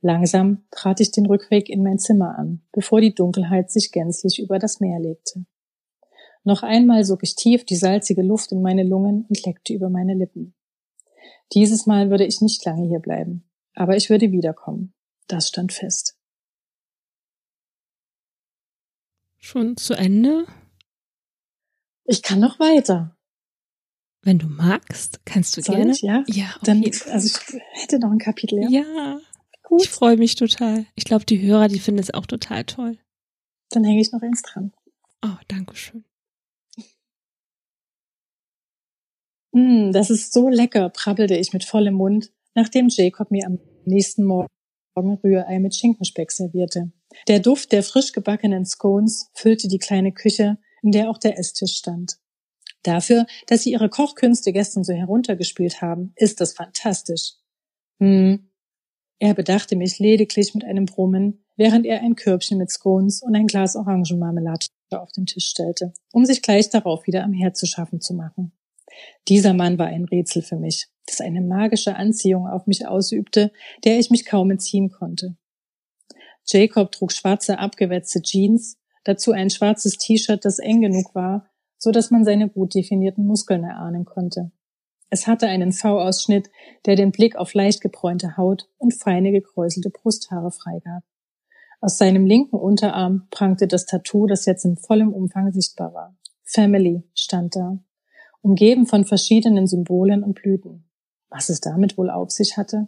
[0.01, 4.59] Langsam trat ich den Rückweg in mein Zimmer an, bevor die Dunkelheit sich gänzlich über
[4.59, 5.45] das Meer legte.
[6.45, 10.13] Noch einmal sog ich tief die salzige Luft in meine Lungen und leckte über meine
[10.13, 10.53] Lippen.
[11.53, 14.93] Dieses Mal würde ich nicht lange hier bleiben, aber ich würde wiederkommen.
[15.27, 16.19] Das stand fest.
[19.39, 20.45] Schon zu Ende?
[22.03, 23.17] Ich kann noch weiter.
[24.21, 25.91] Wenn du magst, kannst du Soll gerne.
[25.93, 28.59] Ich, ja, ja dann, also ich hätte noch ein Kapitel.
[28.59, 29.19] Ja, ja
[29.63, 29.81] Gut.
[29.81, 30.85] ich freue mich total.
[30.93, 32.99] Ich glaube, die Hörer, die finden es auch total toll.
[33.69, 34.73] Dann hänge ich noch eins dran.
[35.23, 36.05] Oh, danke schön.
[39.55, 44.25] Mm, das ist so lecker, prabbelte ich mit vollem Mund, nachdem Jacob mir am nächsten
[44.25, 44.49] Morgen
[45.23, 46.91] Rührei mit Schinkenspeck servierte.
[47.29, 51.77] Der Duft der frisch gebackenen Scones füllte die kleine Küche, in der auch der Esstisch
[51.77, 52.17] stand.
[52.83, 57.35] Dafür, dass sie ihre Kochkünste gestern so heruntergespielt haben, ist das fantastisch.
[58.01, 58.51] Hm.
[59.19, 63.47] Er bedachte mich lediglich mit einem Brummen, während er ein Körbchen mit Scones und ein
[63.47, 68.01] Glas Orangenmarmelade auf den Tisch stellte, um sich gleich darauf wieder am Herd zu schaffen
[68.01, 68.51] zu machen.
[69.27, 73.51] Dieser Mann war ein Rätsel für mich, das eine magische Anziehung auf mich ausübte,
[73.83, 75.35] der ich mich kaum entziehen konnte.
[76.45, 82.11] Jacob trug schwarze abgewetzte Jeans, dazu ein schwarzes T-Shirt, das eng genug war, so dass
[82.11, 84.51] man seine gut definierten Muskeln erahnen konnte.
[85.09, 86.49] Es hatte einen V-Ausschnitt,
[86.85, 91.03] der den Blick auf leicht gebräunte Haut und feine gekräuselte Brusthaare freigab.
[91.79, 96.17] Aus seinem linken Unterarm prangte das Tattoo, das jetzt in vollem Umfang sichtbar war.
[96.43, 97.77] Family stand da,
[98.45, 100.87] umgeben von verschiedenen Symbolen und Blüten.
[101.29, 102.87] Was es damit wohl auf sich hatte?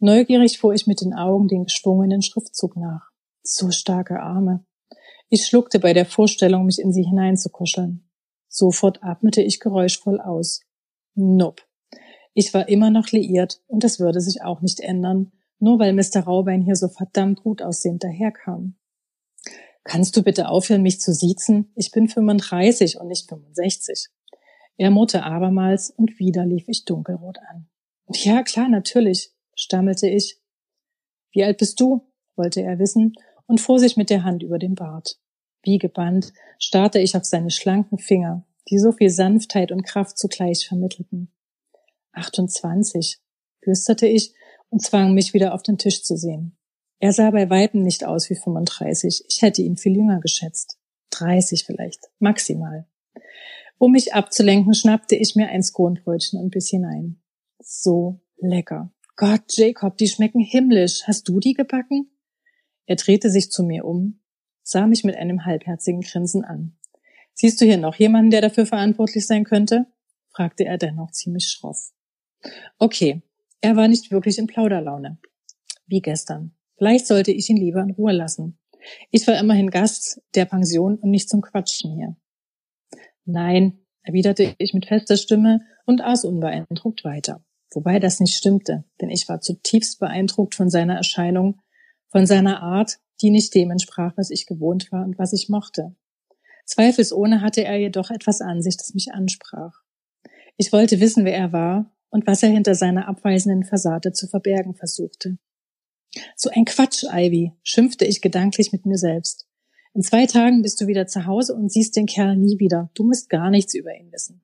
[0.00, 3.10] Neugierig fuhr ich mit den Augen den geschwungenen Schriftzug nach.
[3.44, 4.66] So starke Arme.
[5.28, 8.10] Ich schluckte bei der Vorstellung, mich in sie hineinzukuscheln.
[8.48, 10.62] Sofort atmete ich geräuschvoll aus.
[11.14, 11.62] Nope.
[12.34, 16.24] Ich war immer noch liiert und das würde sich auch nicht ändern, nur weil Mr.
[16.24, 18.74] Raubein hier so verdammt gut aussehend daherkam.
[19.84, 21.70] Kannst du bitte aufhören, mich zu siezen?
[21.76, 24.08] Ich bin 35 und nicht 65.
[24.76, 27.68] Er murrte abermals und wieder lief ich dunkelrot an.
[28.12, 30.40] Ja, klar, natürlich, stammelte ich.
[31.32, 32.10] Wie alt bist du?
[32.36, 33.14] wollte er wissen
[33.46, 35.20] und fuhr sich mit der Hand über den Bart.
[35.62, 40.66] Wie gebannt starrte ich auf seine schlanken Finger, die so viel Sanftheit und Kraft zugleich
[40.66, 41.30] vermittelten.
[42.12, 43.18] 28,
[43.62, 44.34] flüsterte ich
[44.70, 46.56] und zwang mich wieder auf den Tisch zu sehen.
[46.98, 49.24] Er sah bei weitem nicht aus wie 35.
[49.28, 50.78] Ich hätte ihn viel jünger geschätzt.
[51.10, 52.86] 30 vielleicht, maximal.
[53.78, 57.20] Um mich abzulenken, schnappte ich mir ein Skonbrötchen und biss hinein.
[57.58, 58.92] So lecker.
[59.16, 61.02] Gott, Jacob, die schmecken himmlisch.
[61.06, 62.10] Hast du die gebacken?
[62.86, 64.20] Er drehte sich zu mir um,
[64.62, 66.76] sah mich mit einem halbherzigen Grinsen an.
[67.34, 69.86] Siehst du hier noch jemanden, der dafür verantwortlich sein könnte?
[70.30, 71.92] fragte er dennoch ziemlich schroff.
[72.78, 73.22] Okay,
[73.60, 75.18] er war nicht wirklich in Plauderlaune.
[75.86, 76.54] Wie gestern.
[76.76, 78.58] Vielleicht sollte ich ihn lieber in Ruhe lassen.
[79.10, 82.16] Ich war immerhin Gast der Pension und nicht zum Quatschen hier.
[83.24, 87.44] Nein, erwiderte ich mit fester Stimme und aß unbeeindruckt weiter.
[87.72, 91.60] Wobei das nicht stimmte, denn ich war zutiefst beeindruckt von seiner Erscheinung,
[92.08, 95.94] von seiner Art, die nicht dem entsprach, was ich gewohnt war und was ich mochte.
[96.66, 99.82] Zweifelsohne hatte er jedoch etwas an sich, das mich ansprach.
[100.56, 104.74] Ich wollte wissen, wer er war und was er hinter seiner abweisenden Fassade zu verbergen
[104.74, 105.38] versuchte.
[106.36, 109.43] So ein Quatsch, Ivy, schimpfte ich gedanklich mit mir selbst.
[109.94, 112.90] In zwei Tagen bist du wieder zu Hause und siehst den Kerl nie wieder.
[112.94, 114.42] Du musst gar nichts über ihn wissen.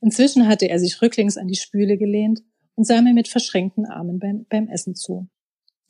[0.00, 2.42] Inzwischen hatte er sich rücklings an die Spüle gelehnt
[2.74, 5.28] und sah mir mit verschränkten Armen beim, beim Essen zu.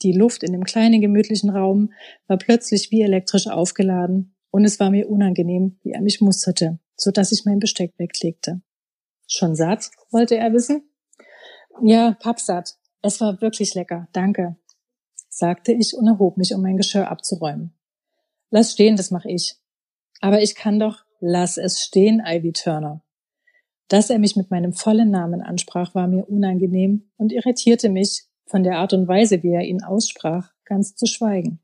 [0.02, 1.92] Die Luft in dem kleinen gemütlichen Raum
[2.26, 7.10] war plötzlich wie elektrisch aufgeladen und es war mir unangenehm, wie er mich musterte, so
[7.10, 8.60] dass ich mein Besteck weglegte.
[9.26, 9.90] Schon satt?
[10.10, 10.82] wollte er wissen.
[11.82, 12.76] Ja, pappsatt.
[13.00, 14.56] Es war wirklich lecker, danke,
[15.28, 17.75] sagte ich und erhob mich, um mein Geschirr abzuräumen.
[18.50, 19.56] Lass stehen, das mache ich.
[20.20, 23.02] Aber ich kann doch, lass es stehen, Ivy Turner.
[23.88, 28.62] Dass er mich mit meinem vollen Namen ansprach, war mir unangenehm und irritierte mich, von
[28.62, 31.60] der Art und Weise, wie er ihn aussprach, ganz zu schweigen.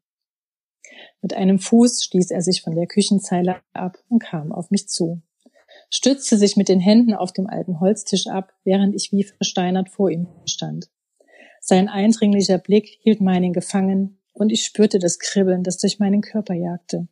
[1.21, 5.23] Mit einem Fuß stieß er sich von der Küchenzeile ab und kam auf mich zu,
[5.91, 10.11] stützte sich mit den Händen auf dem alten Holztisch ab, während ich wie versteinert vor
[10.11, 10.91] ihm stand.
[11.61, 16.55] Sein eindringlicher Blick hielt meinen gefangen, und ich spürte das Kribbeln, das durch meinen Körper
[16.55, 17.09] jagte.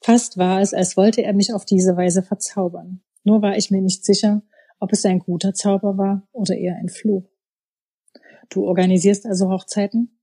[0.00, 3.02] Fast war es, als wollte er mich auf diese Weise verzaubern.
[3.24, 4.42] Nur war ich mir nicht sicher,
[4.80, 7.24] ob es ein guter Zauber war oder eher ein Fluch.
[8.50, 10.18] Du organisierst also Hochzeiten?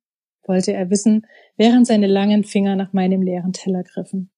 [0.45, 4.31] wollte er wissen, während seine langen Finger nach meinem leeren Teller griffen.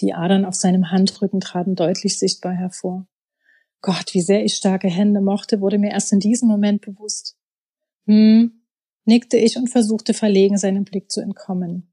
[0.00, 3.06] Die Adern auf seinem Handrücken traten deutlich sichtbar hervor.
[3.82, 7.36] Gott, wie sehr ich starke Hände mochte, wurde mir erst in diesem Moment bewusst.
[8.06, 8.59] Hm,
[9.04, 11.92] nickte ich und versuchte verlegen seinem Blick zu entkommen.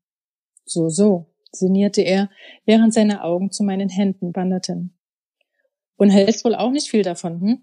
[0.65, 2.29] So, so, sinnierte er,
[2.65, 4.97] während seine Augen zu meinen Händen wanderten.
[5.95, 7.61] Und hältst wohl auch nicht viel davon, hm?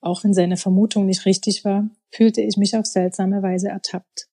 [0.00, 4.28] Auch wenn seine Vermutung nicht richtig war, fühlte ich mich auf seltsame Weise ertappt.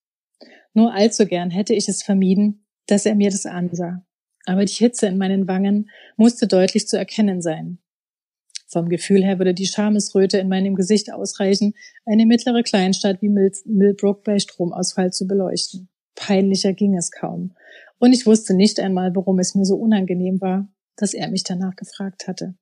[0.74, 4.06] Nur allzu gern hätte ich es vermieden, dass er mir das ansah.
[4.46, 7.80] Aber die Hitze in meinen Wangen musste deutlich zu erkennen sein.
[8.68, 11.74] Vom Gefühl her würde die Schamesröte in meinem Gesicht ausreichen,
[12.06, 15.90] eine mittlere Kleinstadt wie Mill Millbrook bei Stromausfall zu beleuchten.
[16.16, 17.56] Peinlicher ging es kaum.
[18.00, 21.76] Und ich wusste nicht einmal, warum es mir so unangenehm war, dass er mich danach
[21.76, 22.56] gefragt hatte.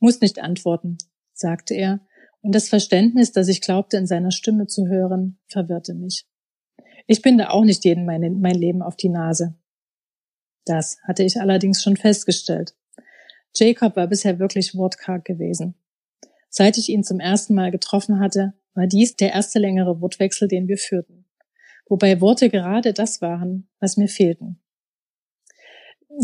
[0.00, 0.96] Muss nicht antworten,
[1.32, 2.00] sagte er,
[2.40, 6.26] und das Verständnis, das ich glaubte in seiner Stimme zu hören, verwirrte mich.
[7.08, 9.56] Ich binde auch nicht jeden mein, mein Leben auf die Nase.
[10.64, 12.75] Das hatte ich allerdings schon festgestellt.
[13.58, 15.74] Jacob war bisher wirklich wortkarg gewesen.
[16.50, 20.68] Seit ich ihn zum ersten Mal getroffen hatte, war dies der erste längere Wortwechsel, den
[20.68, 21.24] wir führten.
[21.88, 24.60] Wobei Worte gerade das waren, was mir fehlten.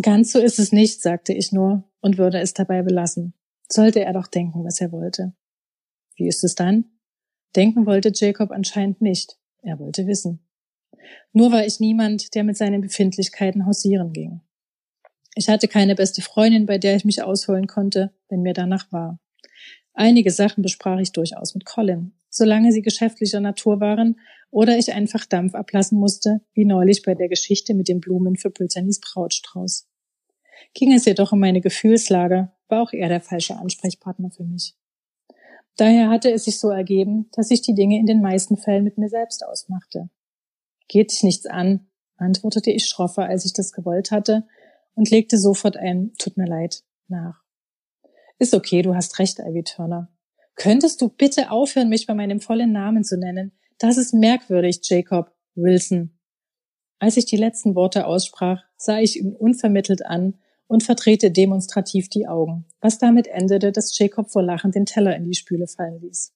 [0.03, 3.35] Ganz so ist es nicht, sagte ich nur und würde es dabei belassen.
[3.69, 5.33] Sollte er doch denken, was er wollte.
[6.17, 6.85] Wie ist es dann?
[7.57, 9.39] Denken wollte Jacob anscheinend nicht.
[9.63, 10.41] Er wollte wissen.
[11.33, 14.41] Nur war ich niemand, der mit seinen Befindlichkeiten hausieren ging.
[15.35, 19.19] Ich hatte keine beste Freundin, bei der ich mich ausholen konnte, wenn mir danach war.
[19.95, 25.27] Einige Sachen besprach ich durchaus mit Colin, solange sie geschäftlicher Natur waren oder ich einfach
[25.27, 29.89] Dampf ablassen musste, wie neulich bei der Geschichte mit den Blumen für Brittany's Brautstrauß.
[30.75, 34.75] Ging es jedoch um meine Gefühlslage, war auch er der falsche Ansprechpartner für mich.
[35.77, 38.99] Daher hatte es sich so ergeben, dass ich die Dinge in den meisten Fällen mit
[38.99, 40.11] mir selbst ausmachte.
[40.89, 44.47] Geht dich nichts an, antwortete ich schroffer, als ich das gewollt hatte,
[44.95, 47.43] und legte sofort ein Tut mir leid nach.
[48.39, 50.09] Ist okay, du hast recht, Ivy Turner.
[50.57, 53.53] Könntest du bitte aufhören, mich bei meinem vollen Namen zu nennen?
[53.79, 56.19] Das ist merkwürdig, Jacob Wilson.
[56.99, 62.27] Als ich die letzten Worte aussprach, sah ich ihn unvermittelt an und verdrehte demonstrativ die
[62.27, 66.33] Augen, was damit endete, dass Jacob vor Lachen den Teller in die Spüle fallen ließ.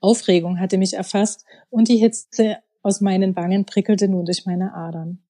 [0.00, 5.21] Aufregung hatte mich erfasst und die Hitze aus meinen Wangen prickelte nun durch meine Adern.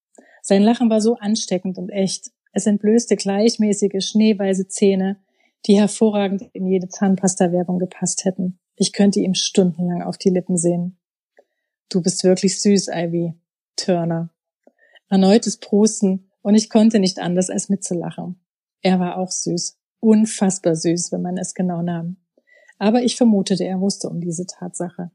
[0.43, 2.33] Sein Lachen war so ansteckend und echt.
[2.53, 5.17] Es entblößte gleichmäßige, schneeweiße Zähne,
[5.67, 8.59] die hervorragend in jede Zahnpasta-Werbung gepasst hätten.
[8.77, 10.99] Ich könnte ihm stundenlang auf die Lippen sehen.
[11.89, 13.35] Du bist wirklich süß, Ivy.
[13.77, 14.31] Turner.
[15.09, 18.41] Erneutes Prusten und ich konnte nicht anders als mitzulachen.
[18.83, 19.79] Er war auch süß.
[20.01, 22.17] Unfassbar süß, wenn man es genau nahm.
[22.79, 25.13] Aber ich vermutete, er wusste um diese Tatsache.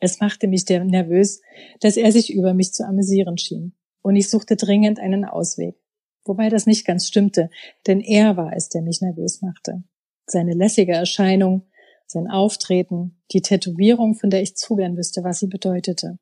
[0.00, 1.40] Es machte mich nervös,
[1.80, 3.74] dass er sich über mich zu amüsieren schien.
[4.08, 5.76] Und ich suchte dringend einen Ausweg.
[6.24, 7.50] Wobei das nicht ganz stimmte,
[7.86, 9.82] denn er war es, der mich nervös machte.
[10.24, 11.66] Seine lässige Erscheinung,
[12.06, 16.18] sein Auftreten, die Tätowierung, von der ich zu gern wüsste, was sie bedeutete.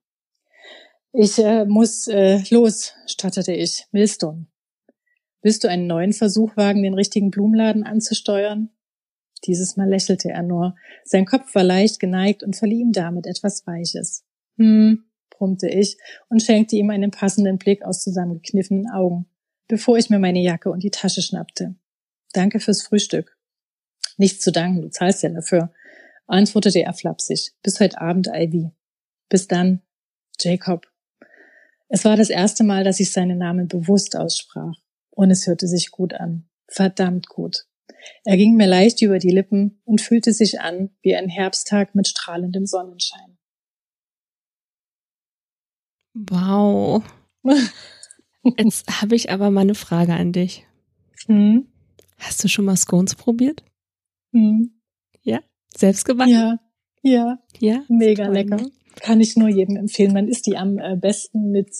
[1.12, 3.86] Ich äh, muss äh, los, stattete ich.
[3.92, 4.46] Millstone.
[5.40, 8.70] Willst du einen neuen Versuch wagen, den richtigen Blumenladen anzusteuern?
[9.44, 10.74] Dieses Mal lächelte er nur.
[11.04, 14.24] Sein Kopf war leicht geneigt und verlieh ihm damit etwas Weiches.
[14.56, 15.04] Hm,
[15.36, 19.26] brummte ich und schenkte ihm einen passenden Blick aus zusammengekniffenen Augen,
[19.68, 21.74] bevor ich mir meine Jacke und die Tasche schnappte.
[22.32, 23.36] Danke fürs Frühstück.
[24.16, 25.72] Nichts zu danken, du zahlst ja dafür,
[26.26, 27.52] antwortete er flapsig.
[27.62, 28.70] Bis heute Abend, Ivy.
[29.28, 29.82] Bis dann,
[30.40, 30.86] Jacob.
[31.88, 34.74] Es war das erste Mal, dass ich seinen Namen bewusst aussprach.
[35.10, 36.48] Und es hörte sich gut an.
[36.68, 37.66] Verdammt gut.
[38.24, 42.08] Er ging mir leicht über die Lippen und fühlte sich an wie ein Herbsttag mit
[42.08, 43.35] strahlendem Sonnenschein.
[46.16, 47.02] Wow.
[48.58, 50.66] Jetzt habe ich aber mal eine Frage an dich.
[51.26, 51.66] Hm?
[52.18, 53.62] Hast du schon mal Scones probiert?
[54.32, 54.70] Hm.
[55.22, 55.40] Ja?
[55.76, 56.32] Selbst gebacken?
[56.32, 56.58] Ja.
[57.02, 57.38] Ja.
[57.58, 57.82] Ja?
[57.88, 58.56] Mega lecker.
[58.56, 58.70] Ne?
[59.00, 60.14] Kann ich nur jedem empfehlen.
[60.14, 61.70] Man isst die am äh, besten mit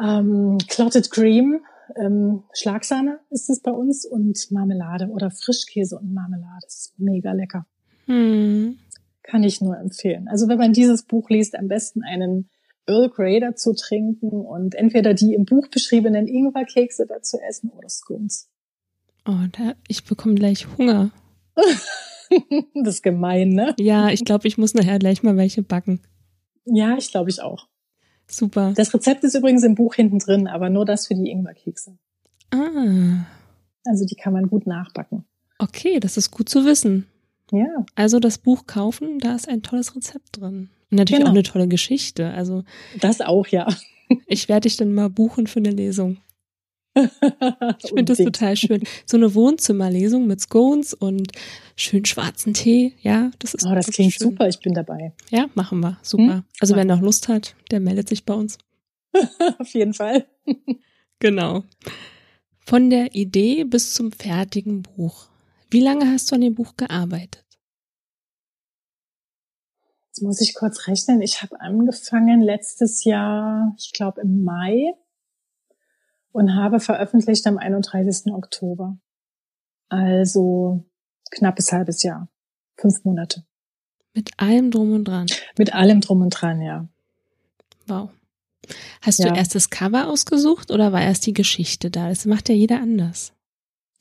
[0.00, 1.60] ähm, Clotted Cream,
[1.96, 6.60] ähm, Schlagsahne ist es bei uns und Marmelade oder Frischkäse und Marmelade.
[6.62, 7.66] Das ist mega lecker.
[8.06, 8.78] Hm.
[9.22, 10.28] Kann ich nur empfehlen.
[10.28, 12.48] Also wenn man dieses Buch liest, am besten einen
[12.86, 18.48] Earl Grey dazu trinken und entweder die im Buch beschriebenen Ingwerkekse dazu essen oder Scones.
[19.26, 21.10] Oh, da, ich bekomme gleich Hunger.
[22.74, 23.74] das ist gemein, ne?
[23.78, 26.00] Ja, ich glaube, ich muss nachher gleich mal welche backen.
[26.64, 27.68] Ja, ich glaube ich auch.
[28.28, 28.72] Super.
[28.76, 31.98] Das Rezept ist übrigens im Buch hinten drin, aber nur das für die Ingwerkekse.
[32.50, 33.26] Ah.
[33.84, 35.24] Also die kann man gut nachbacken.
[35.58, 37.06] Okay, das ist gut zu wissen.
[37.52, 37.84] Ja.
[37.94, 40.70] Also das Buch kaufen, da ist ein tolles Rezept drin.
[40.92, 41.30] Und natürlich genau.
[41.30, 42.30] auch eine tolle Geschichte.
[42.32, 42.64] Also
[43.00, 43.66] das auch, ja.
[44.26, 46.18] Ich werde dich dann mal buchen für eine Lesung.
[46.94, 48.82] Ich finde das total schön.
[49.06, 51.32] So eine Wohnzimmerlesung mit Scones und
[51.76, 52.92] schön schwarzen Tee.
[53.00, 53.64] Ja, das ist.
[53.64, 54.30] Oh, das klingt schön.
[54.32, 54.48] super.
[54.48, 55.14] Ich bin dabei.
[55.30, 55.98] Ja, machen wir.
[56.02, 56.34] Super.
[56.34, 56.44] Hm?
[56.60, 58.58] Also wer noch Lust hat, der meldet sich bei uns.
[59.58, 60.26] Auf jeden Fall.
[61.18, 61.64] genau.
[62.66, 65.28] Von der Idee bis zum fertigen Buch.
[65.70, 67.41] Wie lange hast du an dem Buch gearbeitet?
[70.12, 71.22] Jetzt muss ich kurz rechnen.
[71.22, 74.92] Ich habe angefangen letztes Jahr, ich glaube im Mai
[76.32, 78.30] und habe veröffentlicht am 31.
[78.34, 78.98] Oktober.
[79.88, 80.84] Also
[81.30, 82.28] knappes halbes Jahr.
[82.76, 83.46] Fünf Monate.
[84.12, 85.28] Mit allem drum und dran.
[85.56, 86.86] Mit allem drum und dran, ja.
[87.86, 88.10] Wow.
[89.00, 89.30] Hast ja.
[89.30, 92.10] du erst das Cover ausgesucht oder war erst die Geschichte da?
[92.10, 93.32] Das macht ja jeder anders.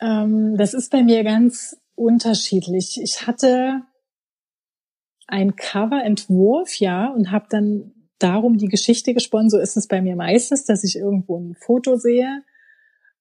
[0.02, 3.00] Ähm, das ist bei mir ganz unterschiedlich.
[3.02, 3.84] Ich hatte
[5.32, 9.50] ein Coverentwurf, ja, und habe dann darum die Geschichte gesponnen.
[9.50, 12.44] So ist es bei mir meistens, dass ich irgendwo ein Foto sehe,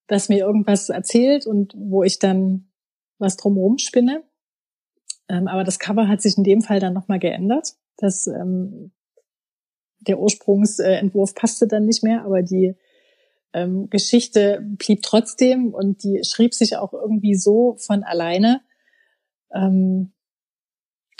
[0.08, 2.68] das mir irgendwas erzählt und wo ich dann
[3.18, 4.24] was drumherum spinne.
[5.28, 7.74] Ähm, aber das Cover hat sich in dem Fall dann nochmal geändert.
[7.96, 8.90] Das, ähm,
[10.00, 12.74] der Ursprungsentwurf passte dann nicht mehr, aber die
[13.52, 18.62] ähm, Geschichte blieb trotzdem und die schrieb sich auch irgendwie so von alleine,
[19.54, 20.12] ähm,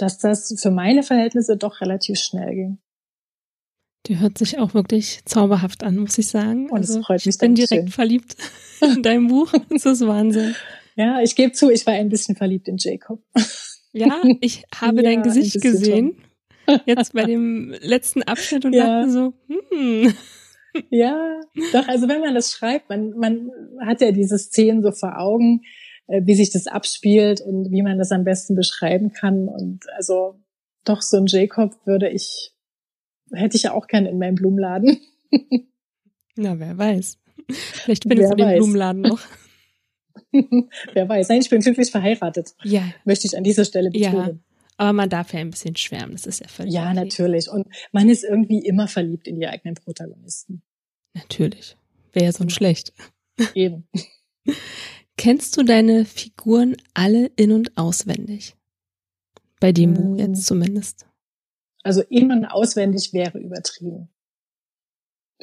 [0.01, 2.79] dass das für meine Verhältnisse doch relativ schnell ging.
[4.07, 6.71] Die hört sich auch wirklich zauberhaft an, muss ich sagen.
[6.71, 7.89] Und also, es freut mich Ich bin direkt schön.
[7.89, 8.37] verliebt
[8.81, 9.53] in dein Buch.
[9.69, 10.55] Das ist Wahnsinn.
[10.97, 13.23] Ja, ich gebe zu, ich war ein bisschen verliebt in Jacob.
[13.93, 16.17] Ja, ich habe ja, dein Gesicht gesehen.
[16.69, 16.81] Schon.
[16.87, 19.01] Jetzt bei dem letzten Abschnitt und ja.
[19.01, 20.15] dachte so, hm.
[20.89, 21.41] Ja,
[21.73, 25.63] doch, also wenn man das schreibt, man, man hat ja diese Szenen so vor Augen,
[26.11, 29.49] wie sich das abspielt und wie man das am besten beschreiben kann.
[29.49, 30.41] Und also
[30.85, 32.53] doch, so ein Jacob würde ich,
[33.33, 35.01] hätte ich ja auch gern in meinem Blumenladen.
[36.37, 37.19] Na, wer weiß.
[37.49, 38.59] Vielleicht findest wer du den weiß.
[38.59, 39.21] Blumenladen noch.
[40.93, 41.29] wer weiß.
[41.29, 42.55] Nein, ich bin glücklich verheiratet.
[42.63, 42.93] Ja.
[43.05, 44.27] Möchte ich an dieser Stelle betonen.
[44.27, 44.39] Ja.
[44.77, 46.95] Aber man darf ja ein bisschen schwärmen, das ist ja völlig Ja, okay.
[46.95, 47.51] natürlich.
[47.51, 50.63] Und man ist irgendwie immer verliebt in die eigenen Protagonisten.
[51.13, 51.77] Natürlich.
[52.13, 52.95] Wäre ja so ein schlecht.
[53.55, 53.87] Eben.
[55.21, 58.57] Kennst du deine Figuren alle in- und auswendig?
[59.61, 60.45] Bei dem Buch jetzt hm.
[60.45, 61.07] zumindest.
[61.83, 64.09] Also in- und auswendig wäre übertrieben.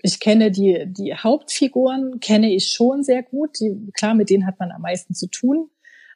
[0.01, 3.59] Ich kenne die, die Hauptfiguren, kenne ich schon sehr gut.
[3.59, 5.69] Die, klar, mit denen hat man am meisten zu tun.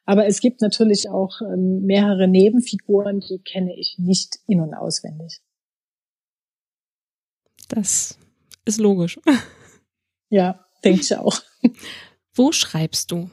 [0.06, 5.40] Aber es gibt natürlich auch ähm, mehrere Nebenfiguren, die kenne ich nicht in- und auswendig.
[7.68, 8.18] Das
[8.64, 9.20] ist logisch.
[10.30, 11.42] Ja, denke ich auch.
[12.32, 13.30] Wo schreibst du?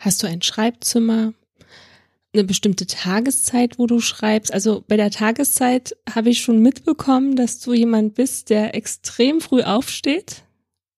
[0.00, 1.34] Hast du ein Schreibzimmer?
[2.32, 4.52] Eine bestimmte Tageszeit, wo du schreibst?
[4.52, 9.62] Also bei der Tageszeit habe ich schon mitbekommen, dass du jemand bist, der extrem früh
[9.62, 10.44] aufsteht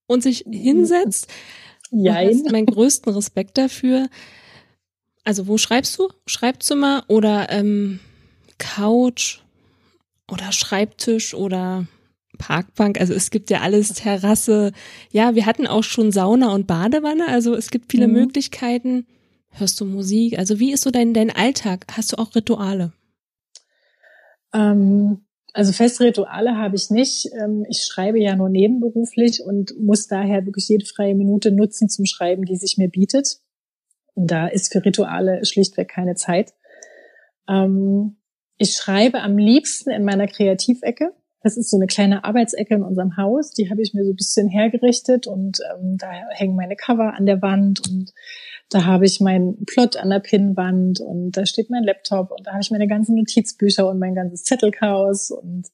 [0.06, 1.26] und sich hinsetzt.
[1.90, 2.22] Ja.
[2.22, 4.08] Du hast meinen größten Respekt dafür.
[5.24, 6.08] Also wo schreibst du?
[6.26, 7.98] Schreibzimmer oder ähm,
[8.58, 9.40] Couch
[10.30, 11.86] oder Schreibtisch oder
[12.38, 14.72] Parkbank, also es gibt ja alles, Terrasse.
[15.10, 18.14] Ja, wir hatten auch schon Sauna und Badewanne, also es gibt viele mhm.
[18.14, 19.06] Möglichkeiten.
[19.50, 20.38] Hörst du Musik?
[20.38, 21.84] Also wie ist so dein, dein Alltag?
[21.92, 22.92] Hast du auch Rituale?
[24.54, 27.28] Ähm, also feste Rituale habe ich nicht.
[27.38, 32.06] Ähm, ich schreibe ja nur nebenberuflich und muss daher wirklich jede freie Minute nutzen zum
[32.06, 33.40] Schreiben, die sich mir bietet.
[34.14, 36.54] Und da ist für Rituale schlichtweg keine Zeit.
[37.48, 38.16] Ähm,
[38.56, 41.12] ich schreibe am liebsten in meiner Kreativecke.
[41.42, 43.50] Das ist so eine kleine Arbeitsecke in unserem Haus.
[43.50, 47.26] Die habe ich mir so ein bisschen hergerichtet und ähm, da hängen meine Cover an
[47.26, 48.12] der Wand und
[48.70, 52.52] da habe ich meinen Plot an der Pinnwand und da steht mein Laptop und da
[52.52, 55.68] habe ich meine ganzen Notizbücher und mein ganzes Zettelchaos und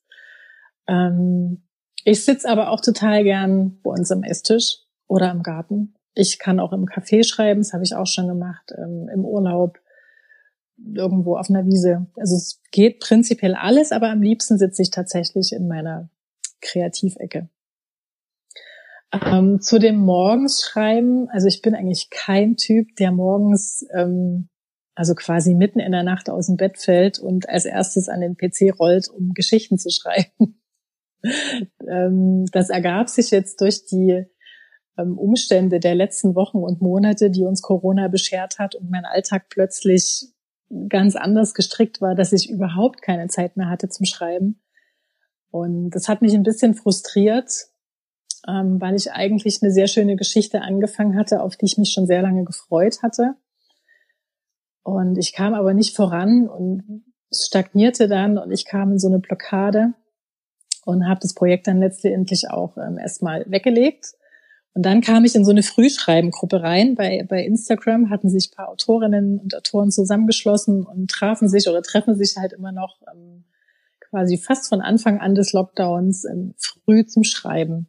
[0.88, 1.62] ähm,
[2.04, 5.94] ich sitze aber auch total gern bei uns am Esstisch oder im Garten.
[6.14, 9.78] Ich kann auch im Café schreiben, das habe ich auch schon gemacht, ähm, im Urlaub
[10.94, 12.06] irgendwo auf einer Wiese.
[12.16, 16.10] Also es geht prinzipiell alles, aber am liebsten sitze ich tatsächlich in meiner
[16.60, 17.48] Kreativecke.
[19.12, 24.48] Ähm, zu dem Morgens schreiben, also ich bin eigentlich kein Typ, der morgens ähm,
[24.94, 28.36] also quasi mitten in der Nacht aus dem Bett fällt und als erstes an den
[28.36, 30.60] PC rollt, um Geschichten zu schreiben.
[31.88, 34.24] ähm, das ergab sich jetzt durch die
[34.98, 39.46] ähm, Umstände der letzten Wochen und Monate, die uns Corona beschert hat und mein Alltag
[39.48, 40.32] plötzlich
[40.88, 44.60] ganz anders gestrickt war, dass ich überhaupt keine Zeit mehr hatte zum Schreiben.
[45.50, 47.50] Und das hat mich ein bisschen frustriert,
[48.46, 52.06] ähm, weil ich eigentlich eine sehr schöne Geschichte angefangen hatte, auf die ich mich schon
[52.06, 53.34] sehr lange gefreut hatte.
[54.82, 59.08] Und ich kam aber nicht voran und es stagnierte dann und ich kam in so
[59.08, 59.94] eine Blockade
[60.84, 64.14] und habe das Projekt dann letztendlich auch ähm, erstmal weggelegt
[64.78, 66.94] und dann kam ich in so eine Frühschreibengruppe rein.
[66.94, 71.82] Bei, bei Instagram hatten sich ein paar Autorinnen und Autoren zusammengeschlossen und trafen sich oder
[71.82, 73.42] treffen sich halt immer noch ähm,
[73.98, 77.88] quasi fast von Anfang an des Lockdowns ähm, früh zum Schreiben.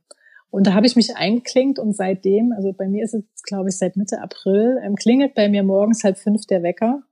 [0.49, 3.77] Und da habe ich mich eingeklinkt und seitdem, also bei mir ist es, glaube ich,
[3.77, 7.03] seit Mitte April, ähm, klingelt bei mir morgens halb fünf der Wecker.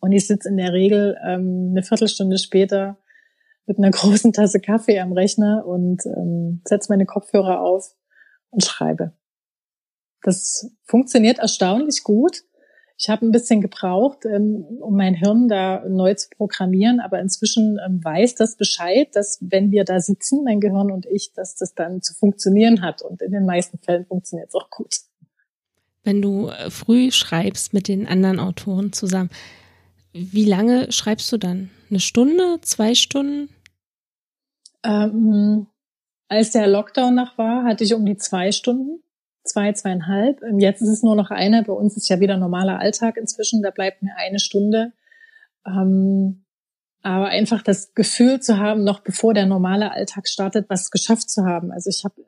[0.00, 2.98] Und ich sitze in der Regel ähm, eine Viertelstunde später
[3.64, 7.94] mit einer großen Tasse Kaffee am Rechner und ähm, setze meine Kopfhörer auf
[8.50, 9.12] und schreibe.
[10.22, 12.42] Das funktioniert erstaunlich gut.
[13.00, 17.78] Ich habe ein bisschen gebraucht, ähm, um mein Hirn da neu zu programmieren, aber inzwischen
[17.86, 21.74] ähm, weiß das Bescheid, dass wenn wir da sitzen, mein Gehirn und ich, dass das
[21.74, 23.02] dann zu funktionieren hat.
[23.02, 24.96] Und in den meisten Fällen funktioniert es auch gut.
[26.02, 29.30] Wenn du äh, früh schreibst mit den anderen Autoren zusammen,
[30.12, 31.70] wie lange schreibst du dann?
[31.90, 33.48] Eine Stunde, zwei Stunden?
[34.82, 35.66] Ähm,
[36.28, 39.02] als der Lockdown noch war, hatte ich um die zwei Stunden,
[39.44, 40.42] zwei, zweieinhalb.
[40.42, 41.62] Ähm, jetzt ist es nur noch eine.
[41.62, 43.62] Bei uns ist ja wieder normaler Alltag inzwischen.
[43.62, 44.92] Da bleibt mir eine Stunde.
[45.66, 46.44] Ähm,
[47.02, 51.44] aber einfach das Gefühl zu haben, noch bevor der normale Alltag startet, was geschafft zu
[51.44, 51.70] haben.
[51.70, 52.24] Also ich habe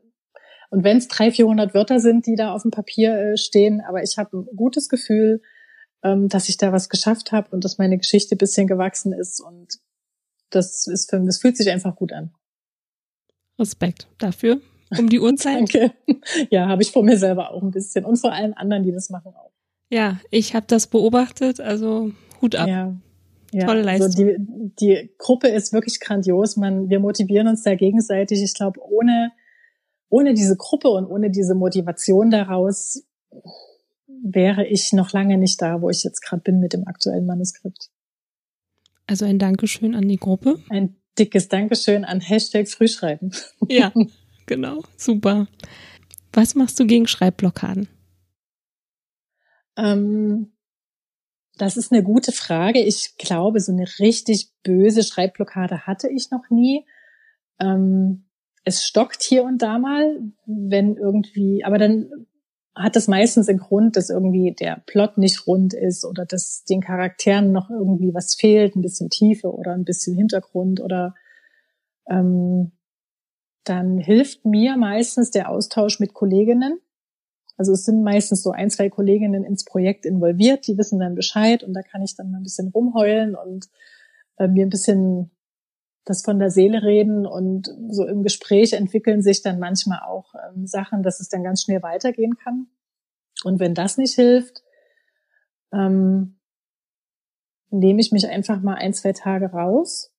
[0.70, 4.02] und wenn es 300, 400 Wörter sind, die da auf dem Papier äh, stehen, aber
[4.04, 5.42] ich habe ein gutes Gefühl,
[6.04, 9.80] ähm, dass ich da was geschafft habe und dass meine Geschichte bisschen gewachsen ist und
[10.50, 12.32] das ist für, das fühlt sich einfach gut an.
[13.60, 14.60] Respekt dafür.
[14.98, 15.56] Um die Uhrzeit.
[15.72, 15.92] Danke.
[16.50, 19.10] Ja, habe ich vor mir selber auch ein bisschen und vor allen anderen, die das
[19.10, 19.52] machen auch.
[19.88, 22.68] Ja, ich habe das beobachtet, also Hut ab.
[22.68, 22.94] Ja.
[23.52, 24.06] Ja, Tolle Leistung.
[24.06, 24.36] Also die,
[24.80, 26.56] die Gruppe ist wirklich grandios.
[26.56, 28.42] Man, wir motivieren uns da gegenseitig.
[28.42, 29.32] Ich glaube, ohne,
[30.08, 33.04] ohne diese Gruppe und ohne diese Motivation daraus
[34.22, 37.90] wäre ich noch lange nicht da, wo ich jetzt gerade bin mit dem aktuellen Manuskript.
[39.06, 40.60] Also ein Dankeschön an die Gruppe.
[40.68, 43.32] Ein dickes Dankeschön an Hashtag Frühschreiben.
[43.68, 43.92] Ja,
[44.46, 44.82] genau.
[44.96, 45.46] Super.
[46.32, 47.88] Was machst du gegen Schreibblockaden?
[49.76, 50.52] Ähm,
[51.56, 52.80] das ist eine gute Frage.
[52.80, 56.86] Ich glaube, so eine richtig böse Schreibblockade hatte ich noch nie.
[57.58, 58.24] Ähm,
[58.64, 62.10] es stockt hier und da mal, wenn irgendwie, aber dann
[62.74, 66.80] hat das meistens den Grund, dass irgendwie der Plot nicht rund ist oder dass den
[66.80, 71.14] Charakteren noch irgendwie was fehlt, ein bisschen Tiefe oder ein bisschen Hintergrund oder
[72.08, 72.72] ähm,
[73.64, 76.80] dann hilft mir meistens der Austausch mit Kolleginnen.
[77.56, 81.62] Also es sind meistens so ein, zwei Kolleginnen ins Projekt involviert, die wissen dann Bescheid
[81.62, 83.68] und da kann ich dann ein bisschen rumheulen und
[84.38, 85.30] äh, mir ein bisschen
[86.04, 90.66] das von der Seele reden und so im Gespräch entwickeln sich dann manchmal auch ähm,
[90.66, 92.68] Sachen, dass es dann ganz schnell weitergehen kann.
[93.44, 94.62] Und wenn das nicht hilft,
[95.72, 96.38] ähm,
[97.70, 100.12] nehme ich mich einfach mal ein, zwei Tage raus,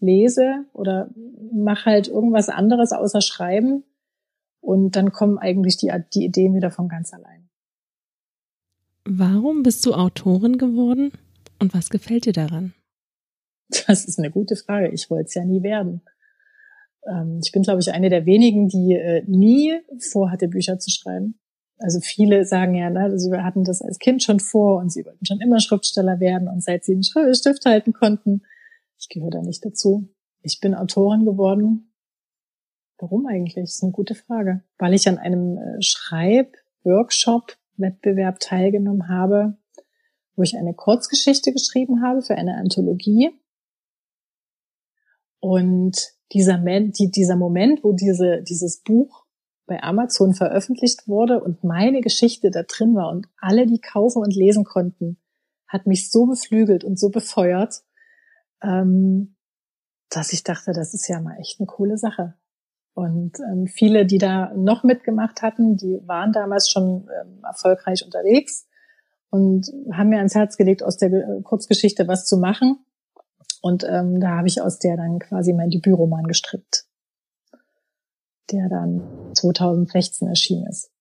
[0.00, 1.10] lese oder
[1.52, 3.84] mache halt irgendwas anderes außer Schreiben
[4.60, 7.48] und dann kommen eigentlich die, die Ideen wieder von ganz allein.
[9.04, 11.12] Warum bist du Autorin geworden
[11.60, 12.74] und was gefällt dir daran?
[13.86, 14.90] Das ist eine gute Frage.
[14.92, 16.02] Ich wollte es ja nie werden.
[17.06, 19.78] Ähm, ich bin, glaube ich, eine der wenigen, die äh, nie
[20.10, 21.38] vorhatte, Bücher zu schreiben.
[21.78, 25.26] Also viele sagen ja, ne, sie hatten das als Kind schon vor und sie wollten
[25.26, 28.44] schon immer Schriftsteller werden und seit sie einen Stift halten konnten.
[28.98, 30.08] Ich gehöre da nicht dazu.
[30.40, 31.92] Ich bin Autorin geworden.
[32.98, 33.56] Warum eigentlich?
[33.56, 34.62] Das ist eine gute Frage.
[34.78, 39.58] Weil ich an einem äh, Schreib-Workshop-Wettbewerb teilgenommen habe,
[40.34, 43.38] wo ich eine Kurzgeschichte geschrieben habe für eine Anthologie
[45.46, 45.96] und
[46.32, 49.26] dieser, die, dieser Moment, wo diese, dieses Buch
[49.66, 54.34] bei Amazon veröffentlicht wurde und meine Geschichte da drin war und alle, die kaufen und
[54.34, 55.18] lesen konnten,
[55.68, 57.84] hat mich so beflügelt und so befeuert,
[58.60, 59.36] ähm,
[60.10, 62.34] dass ich dachte, das ist ja mal echt eine coole Sache.
[62.94, 68.66] Und ähm, viele, die da noch mitgemacht hatten, die waren damals schon ähm, erfolgreich unterwegs
[69.30, 72.84] und haben mir ans Herz gelegt, aus der Kurzgeschichte was zu machen.
[73.66, 76.84] Und ähm, da habe ich aus der dann quasi mein Debütroman gestrippt,
[78.52, 79.02] der dann
[79.34, 80.92] 2016 erschienen ist.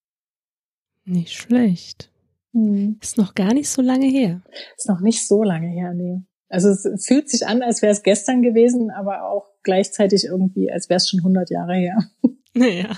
[1.04, 2.12] Nicht schlecht.
[2.54, 2.98] Hm.
[3.04, 4.42] Ist noch gar nicht so lange her.
[4.76, 6.24] Ist noch nicht so lange her, nee.
[6.50, 10.90] Also es fühlt sich an, als wäre es gestern gewesen, aber auch gleichzeitig irgendwie, als
[10.90, 11.98] wäre es schon 100 Jahre her.
[12.58, 12.98] Naja,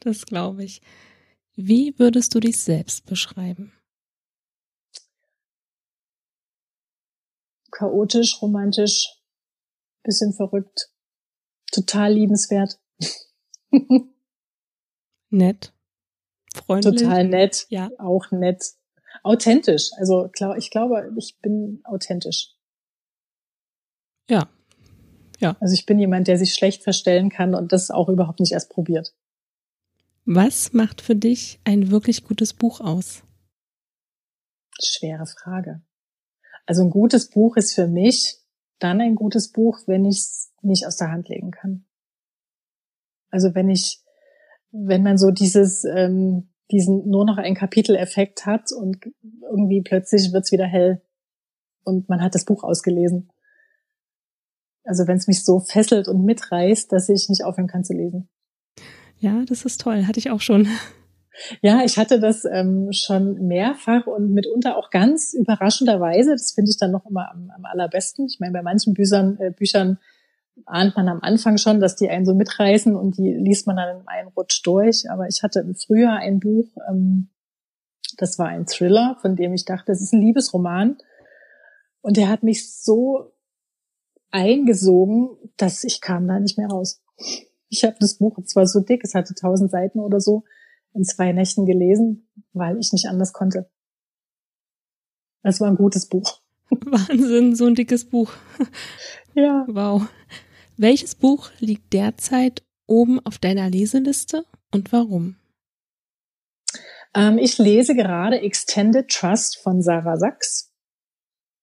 [0.00, 0.82] das glaube ich.
[1.56, 3.72] Wie würdest du dich selbst beschreiben?
[7.74, 9.20] Chaotisch, romantisch,
[10.02, 10.90] bisschen verrückt,
[11.72, 12.80] total liebenswert.
[15.30, 15.72] nett.
[16.54, 17.02] Freundlich.
[17.02, 17.66] Total nett.
[17.68, 17.90] Ja.
[17.98, 18.62] Auch nett.
[19.22, 19.90] Authentisch.
[19.96, 22.54] Also ich glaube, ich bin authentisch.
[24.28, 24.48] Ja.
[25.40, 25.56] Ja.
[25.60, 28.70] Also ich bin jemand, der sich schlecht verstellen kann und das auch überhaupt nicht erst
[28.70, 29.14] probiert.
[30.24, 33.22] Was macht für dich ein wirklich gutes Buch aus?
[34.80, 35.82] Schwere Frage.
[36.66, 38.38] Also ein gutes Buch ist für mich
[38.78, 41.84] dann ein gutes Buch, wenn ich es nicht aus der Hand legen kann.
[43.30, 44.02] Also wenn ich,
[44.70, 48.98] wenn man so dieses, ähm, diesen nur noch ein Kapitel-Effekt hat und
[49.42, 51.02] irgendwie plötzlich wird's wieder hell
[51.84, 53.30] und man hat das Buch ausgelesen.
[54.84, 58.28] Also wenn es mich so fesselt und mitreißt, dass ich nicht aufhören kann zu lesen.
[59.18, 60.06] Ja, das ist toll.
[60.06, 60.68] Hatte ich auch schon.
[61.62, 66.30] Ja, ich hatte das ähm, schon mehrfach und mitunter auch ganz überraschenderweise.
[66.30, 68.26] Das finde ich dann noch immer am, am allerbesten.
[68.26, 69.98] Ich meine, bei manchen Büchern, äh, Büchern
[70.66, 74.00] ahnt man am Anfang schon, dass die einen so mitreißen und die liest man dann
[74.00, 75.10] in einen Rutsch durch.
[75.10, 77.30] Aber ich hatte im Frühjahr ein Buch, ähm,
[78.16, 80.98] das war ein Thriller, von dem ich dachte, das ist ein Liebesroman.
[82.00, 83.32] Und der hat mich so
[84.30, 87.02] eingesogen, dass ich kam da nicht mehr raus.
[87.68, 90.44] Ich habe das Buch, es war so dick, es hatte tausend Seiten oder so
[90.94, 93.68] in zwei Nächten gelesen, weil ich nicht anders konnte.
[95.42, 96.40] Es war ein gutes Buch.
[96.70, 98.32] Wahnsinn, so ein dickes Buch.
[99.36, 99.64] Ja.
[99.66, 100.06] Wow.
[100.76, 105.34] Welches Buch liegt derzeit oben auf deiner Leseliste und warum?
[107.16, 110.72] Ähm, ich lese gerade Extended Trust von Sarah Sachs.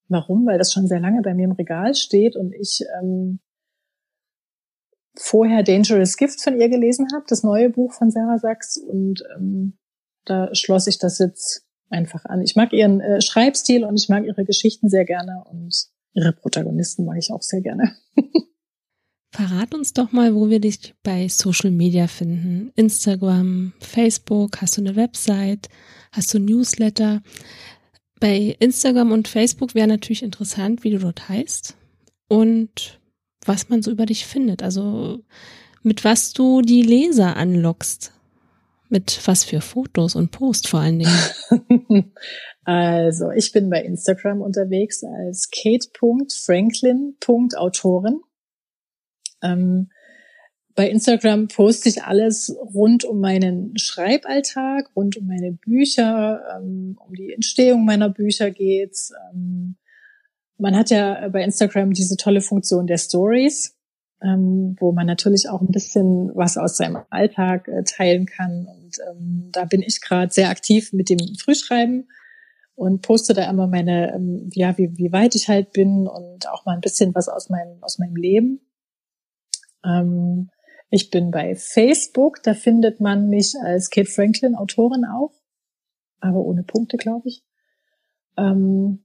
[0.10, 0.46] Warum?
[0.46, 3.40] Weil das schon sehr lange bei mir im Regal steht und ich ähm,
[5.16, 9.78] vorher Dangerous Gift von ihr gelesen habe, das neue Buch von Sarah Sachs und ähm,
[10.26, 12.42] da schloss ich das jetzt einfach an.
[12.42, 15.76] Ich mag ihren äh, Schreibstil und ich mag ihre Geschichten sehr gerne und
[16.14, 17.96] ihre Protagonisten mag ich auch sehr gerne.
[19.34, 22.72] Verrat uns doch mal, wo wir dich bei Social Media finden.
[22.76, 25.70] Instagram, Facebook, hast du eine Website,
[26.12, 27.22] hast du Newsletter?
[28.20, 31.76] Bei Instagram und Facebook wäre natürlich interessant, wie du dort heißt
[32.28, 33.01] und
[33.46, 34.62] was man so über dich findet.
[34.64, 35.24] Also
[35.84, 38.12] mit was du die Leser anlockst.
[38.90, 41.18] Mit was für Fotos und Posts vor allen Dingen?
[42.66, 48.20] also, ich bin bei Instagram unterwegs als kate.franklin.autorin.
[49.42, 49.90] Ähm,
[50.76, 57.14] bei Instagram poste ich alles rund um meinen Schreiballtag, rund um meine Bücher, ähm, um
[57.14, 59.14] die Entstehung meiner Bücher geht's.
[59.34, 59.78] Ähm,
[60.62, 63.76] man hat ja bei Instagram diese tolle Funktion der Stories
[64.22, 68.68] ähm, wo man natürlich auch ein bisschen was aus seinem Alltag äh, teilen kann.
[68.68, 72.10] Und ähm, da bin ich gerade sehr aktiv mit dem Frühschreiben
[72.76, 76.66] und poste da immer meine, ähm, ja, wie, wie weit ich halt bin und auch
[76.66, 78.62] mal ein bisschen was aus meinem, aus meinem Leben.
[79.84, 80.50] Ähm,
[80.92, 85.32] ich bin bei Facebook, da findet man mich als Kate Franklin Autorin auch,
[86.20, 87.44] aber ohne Punkte, glaube ich.
[88.38, 89.04] Ähm,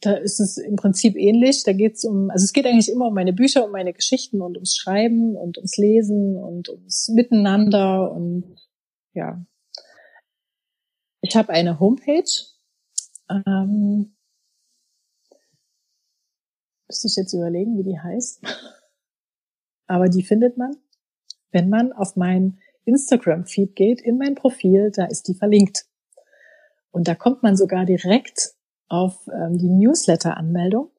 [0.00, 1.62] da ist es im Prinzip ähnlich.
[1.64, 4.42] Da geht es um, also es geht eigentlich immer um meine Bücher, um meine Geschichten
[4.42, 8.56] und ums Schreiben und ums Lesen und ums Miteinander und
[9.12, 9.44] ja.
[11.22, 12.30] Ich habe eine Homepage.
[13.28, 14.14] Ähm,
[16.88, 18.42] müsste ich jetzt überlegen, wie die heißt.
[19.88, 20.76] Aber die findet man,
[21.50, 25.86] wenn man auf mein Instagram-Feed geht, in mein Profil, da ist die verlinkt.
[26.90, 28.55] Und da kommt man sogar direkt
[28.88, 30.90] auf ähm, die Newsletter-Anmeldung.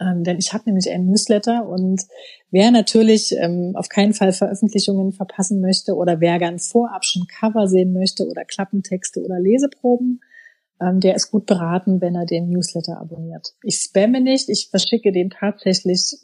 [0.00, 2.02] Ähm, denn ich habe nämlich einen Newsletter und
[2.50, 7.66] wer natürlich ähm, auf keinen Fall Veröffentlichungen verpassen möchte oder wer ganz vorab schon Cover
[7.66, 10.20] sehen möchte oder Klappentexte oder Leseproben,
[10.80, 13.54] ähm, der ist gut beraten, wenn er den Newsletter abonniert.
[13.62, 16.14] Ich spamme nicht, ich verschicke den tatsächlich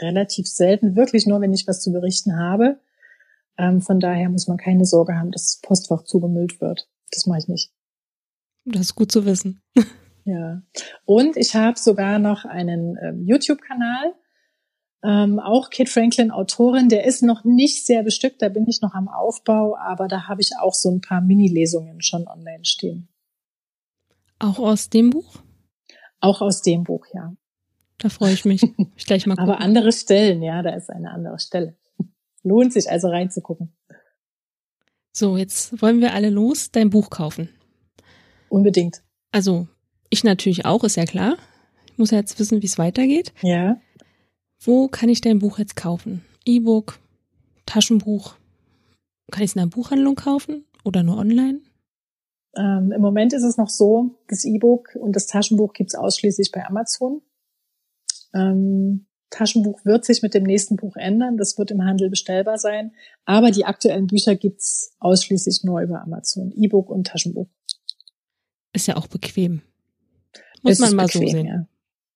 [0.00, 2.78] relativ selten, wirklich nur, wenn ich was zu berichten habe.
[3.58, 6.88] Ähm, von daher muss man keine Sorge haben, dass das Postfach zugemüllt wird.
[7.12, 7.72] Das mache ich nicht.
[8.72, 9.60] Das ist gut zu wissen.
[10.24, 10.62] Ja.
[11.04, 14.14] Und ich habe sogar noch einen ähm, YouTube-Kanal,
[15.02, 18.94] ähm, auch Kate Franklin Autorin, der ist noch nicht sehr bestückt, da bin ich noch
[18.94, 23.08] am Aufbau, aber da habe ich auch so ein paar Mini-Lesungen schon online stehen.
[24.38, 25.42] Auch aus dem Buch?
[26.20, 27.32] Auch aus dem Buch, ja.
[27.98, 28.62] Da freue ich mich.
[28.96, 31.76] Ich gleich mal aber andere Stellen, ja, da ist eine andere Stelle.
[32.42, 33.72] Lohnt sich also reinzugucken.
[35.12, 37.48] So, jetzt wollen wir alle los dein Buch kaufen.
[38.50, 39.02] Unbedingt.
[39.32, 39.68] Also,
[40.10, 41.36] ich natürlich auch, ist ja klar.
[41.86, 43.32] Ich muss ja jetzt wissen, wie es weitergeht.
[43.40, 43.80] Ja.
[44.62, 46.24] Wo kann ich dein Buch jetzt kaufen?
[46.44, 46.98] E-Book,
[47.64, 48.34] Taschenbuch?
[49.30, 51.60] Kann ich es in einer Buchhandlung kaufen oder nur online?
[52.56, 56.66] Ähm, Im Moment ist es noch so, das E-Book und das Taschenbuch gibt's ausschließlich bei
[56.66, 57.22] Amazon.
[58.34, 61.36] Ähm, Taschenbuch wird sich mit dem nächsten Buch ändern.
[61.36, 62.92] Das wird im Handel bestellbar sein.
[63.24, 66.52] Aber die aktuellen Bücher gibt's ausschließlich nur über Amazon.
[66.52, 67.46] E-Book und Taschenbuch.
[68.72, 69.62] Ist ja auch bequem.
[70.62, 71.46] Muss man mal bequem, so sehen.
[71.46, 71.66] Ja.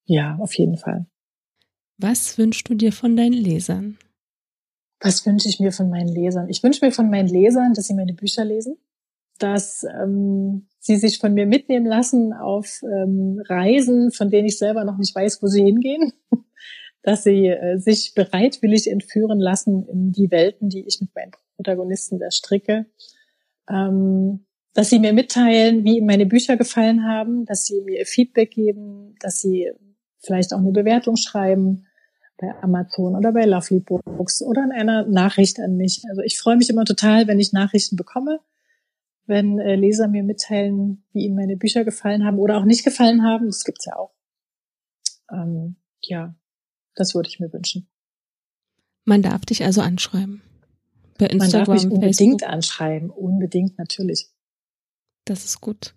[0.07, 1.07] ja, auf jeden Fall.
[1.98, 3.98] Was wünschst du dir von deinen Lesern?
[5.00, 6.48] Was wünsche ich mir von meinen Lesern?
[6.48, 8.78] Ich wünsche mir von meinen Lesern, dass sie meine Bücher lesen,
[9.38, 14.84] dass ähm, sie sich von mir mitnehmen lassen auf ähm, Reisen, von denen ich selber
[14.84, 16.12] noch nicht weiß, wo sie hingehen,
[17.02, 22.18] dass sie äh, sich bereitwillig entführen lassen in die Welten, die ich mit meinen Protagonisten
[22.18, 22.86] da stricke.
[23.68, 28.51] Ähm, dass sie mir mitteilen, wie ihnen meine Bücher gefallen haben, dass sie mir Feedback
[28.51, 29.70] geben, dass sie
[30.18, 31.87] vielleicht auch eine Bewertung schreiben
[32.37, 36.03] bei Amazon oder bei Lovely Books oder in einer Nachricht an mich.
[36.09, 38.41] Also ich freue mich immer total, wenn ich Nachrichten bekomme,
[39.27, 43.22] wenn äh, Leser mir mitteilen, wie ihnen meine Bücher gefallen haben oder auch nicht gefallen
[43.22, 43.47] haben.
[43.47, 44.12] Das gibt's ja auch.
[45.33, 46.35] Ähm, ja,
[46.97, 47.89] das würde ich mir wünschen.
[49.05, 50.43] Man darf dich also anschreiben.
[51.18, 52.43] Bei Instagram, Man darf mich unbedingt Facebook.
[52.53, 54.34] anschreiben, unbedingt natürlich.
[55.25, 55.95] Das ist gut.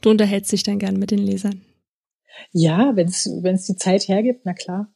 [0.00, 1.62] Du unterhältst dich dann gern mit den Lesern.
[2.52, 4.92] Ja, wenn es die Zeit hergibt, na klar.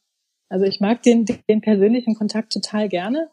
[0.48, 3.30] Also ich mag den den persönlichen Kontakt total gerne,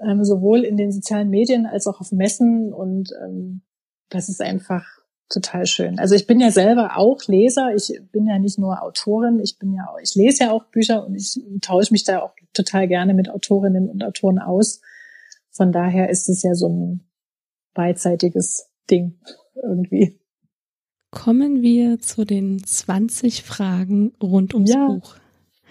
[0.00, 3.62] ähm, sowohl in den sozialen Medien als auch auf Messen und ähm,
[4.08, 4.84] das ist einfach
[5.28, 5.98] total schön.
[5.98, 7.74] Also ich bin ja selber auch Leser.
[7.74, 9.40] Ich bin ja nicht nur Autorin.
[9.40, 12.32] Ich bin ja auch, ich lese ja auch Bücher und ich tausche mich da auch
[12.52, 14.80] total gerne mit Autorinnen und Autoren aus.
[15.50, 17.00] Von daher ist es ja so ein
[17.74, 19.18] beidseitiges Ding
[19.54, 20.18] irgendwie.
[21.10, 25.16] Kommen wir zu den 20 Fragen rund ums ja, Buch.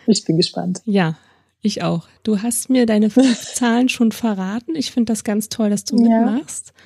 [0.08, 0.82] Ich bin gespannt.
[0.86, 1.18] Ja,
[1.62, 2.08] ich auch.
[2.24, 4.76] Du hast mir deine fünf Zahlen schon verraten.
[4.76, 6.74] Ich finde das ganz toll, dass du mitmachst.
[6.76, 6.84] Ja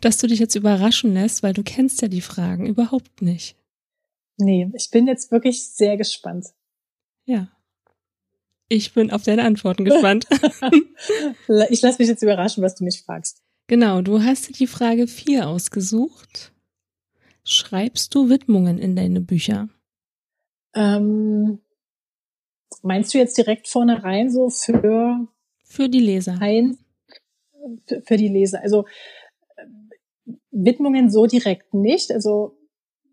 [0.00, 3.56] dass du dich jetzt überraschen lässt, weil du kennst ja die Fragen überhaupt nicht.
[4.38, 6.46] Nee, ich bin jetzt wirklich sehr gespannt.
[7.26, 7.48] Ja.
[8.68, 10.26] Ich bin auf deine Antworten gespannt.
[11.68, 13.42] ich lasse mich jetzt überraschen, was du mich fragst.
[13.70, 16.52] Genau, du hast dir die Frage 4 ausgesucht.
[17.44, 19.68] Schreibst du Widmungen in deine Bücher?
[20.74, 21.60] Ähm,
[22.82, 25.28] meinst du jetzt direkt vorne rein so für
[25.62, 26.38] für die Leser?
[26.40, 26.78] Ein,
[27.86, 28.60] für, für die Leser.
[28.60, 28.86] Also
[30.50, 32.10] Widmungen so direkt nicht.
[32.10, 32.58] Also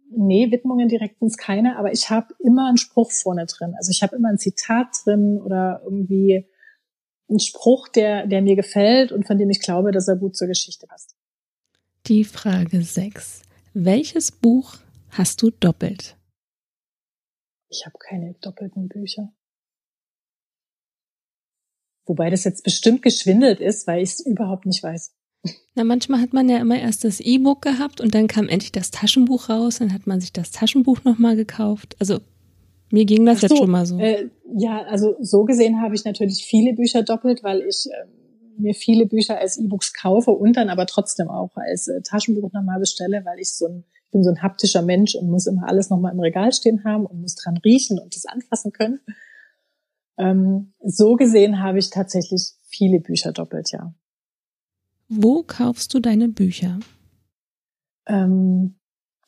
[0.09, 3.75] nee, Widmungen direkt sind keine, aber ich habe immer einen Spruch vorne drin.
[3.77, 6.47] Also ich habe immer ein Zitat drin oder irgendwie
[7.29, 10.47] einen Spruch, der, der mir gefällt und von dem ich glaube, dass er gut zur
[10.47, 11.15] Geschichte passt.
[12.07, 13.41] Die Frage 6.
[13.73, 14.77] Welches Buch
[15.09, 16.15] hast du doppelt?
[17.69, 19.33] Ich habe keine doppelten Bücher.
[22.05, 25.13] Wobei das jetzt bestimmt geschwindelt ist, weil ich es überhaupt nicht weiß.
[25.75, 28.91] Na, manchmal hat man ja immer erst das E-Book gehabt und dann kam endlich das
[28.91, 31.95] Taschenbuch raus, dann hat man sich das Taschenbuch nochmal gekauft.
[31.99, 32.21] Also
[32.91, 33.97] mir ging das so, jetzt schon mal so.
[33.97, 38.05] Äh, ja, also so gesehen habe ich natürlich viele Bücher doppelt, weil ich äh,
[38.59, 42.79] mir viele Bücher als E-Books kaufe und dann aber trotzdem auch als äh, Taschenbuch nochmal
[42.79, 45.89] bestelle, weil ich so ein, ich bin so ein haptischer Mensch und muss immer alles
[45.89, 48.99] nochmal im Regal stehen haben und muss dran riechen und das anfassen können.
[50.17, 53.93] Ähm, so gesehen habe ich tatsächlich viele Bücher doppelt, ja.
[55.09, 56.79] Wo kaufst du deine Bücher?
[58.07, 58.79] Ähm,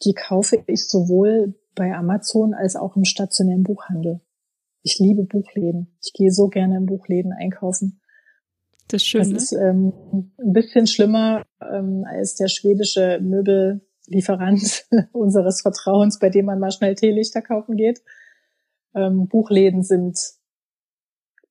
[0.03, 4.21] die kaufe ich sowohl bei Amazon als auch im stationären Buchhandel.
[4.81, 5.97] Ich liebe Buchläden.
[6.03, 8.01] Ich gehe so gerne in Buchläden einkaufen.
[8.87, 9.33] Das ist schön.
[9.33, 9.93] Das ist ähm,
[10.39, 16.95] ein bisschen schlimmer ähm, als der schwedische Möbellieferant unseres Vertrauens, bei dem man mal schnell
[16.95, 18.01] Teelichter kaufen geht.
[18.95, 20.17] Ähm, Buchläden sind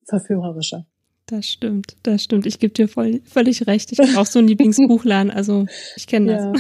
[0.05, 0.87] verführerischer.
[1.27, 2.47] Das stimmt, das stimmt.
[2.47, 3.93] Ich gebe dir voll, völlig recht.
[3.93, 6.45] Ich habe auch so einen Lieblingsbuchladen, also ich kenne das.
[6.45, 6.53] Ja.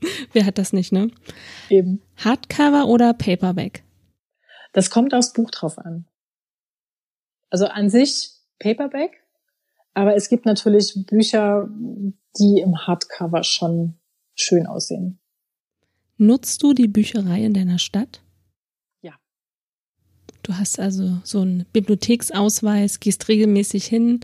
[0.32, 1.10] Wer hat das nicht, ne?
[1.68, 2.02] Eben.
[2.16, 3.84] Hardcover oder Paperback?
[4.72, 6.06] Das kommt aufs Buch drauf an.
[7.50, 9.22] Also an sich Paperback,
[9.94, 11.68] aber es gibt natürlich Bücher,
[12.38, 13.94] die im Hardcover schon
[14.34, 15.18] schön aussehen.
[16.18, 18.20] Nutzt du die Bücherei in deiner Stadt?
[20.46, 24.20] Du hast also so einen Bibliotheksausweis, gehst regelmäßig hin,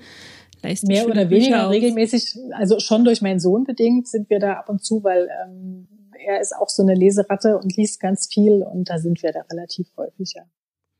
[0.62, 4.68] leist Mehr oder weniger regelmäßig, also schon durch meinen Sohn bedingt sind wir da ab
[4.68, 5.88] und zu, weil ähm,
[6.24, 9.40] er ist auch so eine Leseratte und liest ganz viel und da sind wir da
[9.50, 10.42] relativ häufig, ja.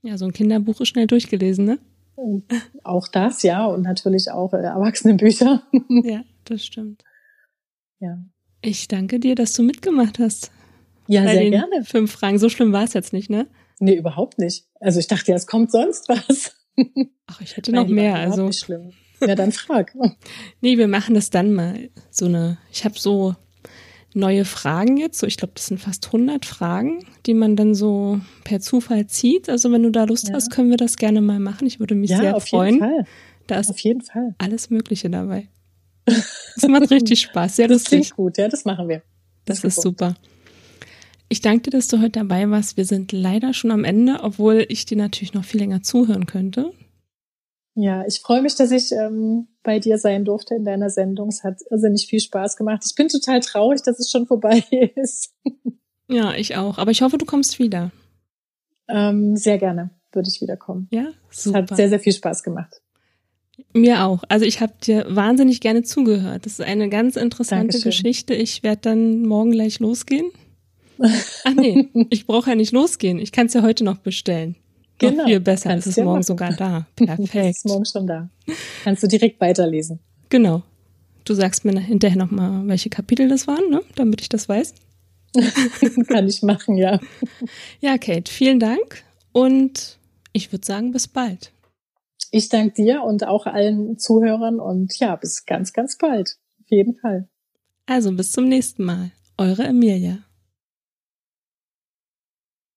[0.03, 1.79] Ja, so ein Kinderbuch ist schnell durchgelesen, ne?
[2.83, 5.63] Auch das, ja, und natürlich auch äh, Erwachsenenbücher.
[5.89, 7.05] ja, das stimmt.
[8.01, 8.19] Ja.
[8.61, 10.51] Ich danke dir, dass du mitgemacht hast.
[11.09, 11.85] Ja, Bei sehr gerne.
[11.85, 13.47] Fünf Fragen, so schlimm war es jetzt nicht, ne?
[13.81, 14.67] Nee, überhaupt nicht.
[14.81, 16.55] Also ich dachte ja, es kommt sonst was.
[17.27, 18.15] Ach, ich hätte noch Nein, mehr.
[18.17, 18.93] Also nicht schlimm.
[19.27, 19.95] Ja, dann frag.
[20.61, 21.91] nee, wir machen das dann mal.
[22.11, 22.59] So eine.
[22.73, 23.35] Ich habe so
[24.15, 25.19] neue Fragen jetzt.
[25.19, 29.49] So, ich glaube, das sind fast 100 Fragen, die man dann so per Zufall zieht.
[29.49, 30.35] Also wenn du da Lust ja.
[30.35, 31.67] hast, können wir das gerne mal machen.
[31.67, 32.75] Ich würde mich ja, sehr auf freuen.
[32.75, 33.05] Jeden Fall.
[33.47, 35.49] Da ist auf jeden Fall alles Mögliche dabei.
[36.05, 37.57] Das macht richtig Spaß.
[37.57, 37.85] Sehr das.
[37.85, 39.03] Klingt gut, ja, das machen wir.
[39.45, 40.15] Das, das ist super.
[41.29, 42.77] Ich danke dir, dass du heute dabei warst.
[42.77, 46.73] Wir sind leider schon am Ende, obwohl ich dir natürlich noch viel länger zuhören könnte.
[47.75, 51.29] Ja, ich freue mich, dass ich ähm, bei dir sein durfte in deiner Sendung.
[51.29, 52.83] Es hat irrsinnig viel Spaß gemacht.
[52.87, 54.63] Ich bin total traurig, dass es schon vorbei
[54.97, 55.35] ist.
[56.09, 56.79] Ja, ich auch.
[56.79, 57.91] Aber ich hoffe, du kommst wieder.
[58.89, 60.89] Ähm, sehr gerne würde ich wiederkommen.
[60.91, 61.65] Ja, super.
[61.65, 62.83] Es hat sehr, sehr viel Spaß gemacht.
[63.75, 64.25] Mir auch.
[64.29, 66.47] Also ich habe dir wahnsinnig gerne zugehört.
[66.47, 67.91] Das ist eine ganz interessante Dankeschön.
[67.91, 68.35] Geschichte.
[68.35, 70.31] Ich werde dann morgen gleich losgehen.
[70.99, 73.19] Ach nee, ich brauche ja nicht losgehen.
[73.19, 74.57] Ich kann es ja heute noch bestellen.
[75.11, 75.25] Genau.
[75.25, 75.71] Viel besser.
[75.71, 76.23] Kannst es ist morgen machen.
[76.23, 76.87] sogar da.
[76.97, 77.35] Perfekt.
[77.35, 78.29] es ist morgen schon da.
[78.85, 79.99] Kannst du direkt weiterlesen.
[80.29, 80.63] Genau.
[81.25, 83.81] Du sagst mir hinterher nochmal, welche Kapitel das waren, ne?
[83.95, 84.75] damit ich das weiß.
[86.09, 87.01] kann ich machen, ja.
[87.81, 89.99] Ja, Kate, vielen Dank und
[90.33, 91.53] ich würde sagen, bis bald.
[92.31, 96.37] Ich danke dir und auch allen Zuhörern und ja, bis ganz, ganz bald.
[96.61, 97.29] Auf jeden Fall.
[97.87, 99.11] Also bis zum nächsten Mal.
[99.37, 100.19] Eure Emilia.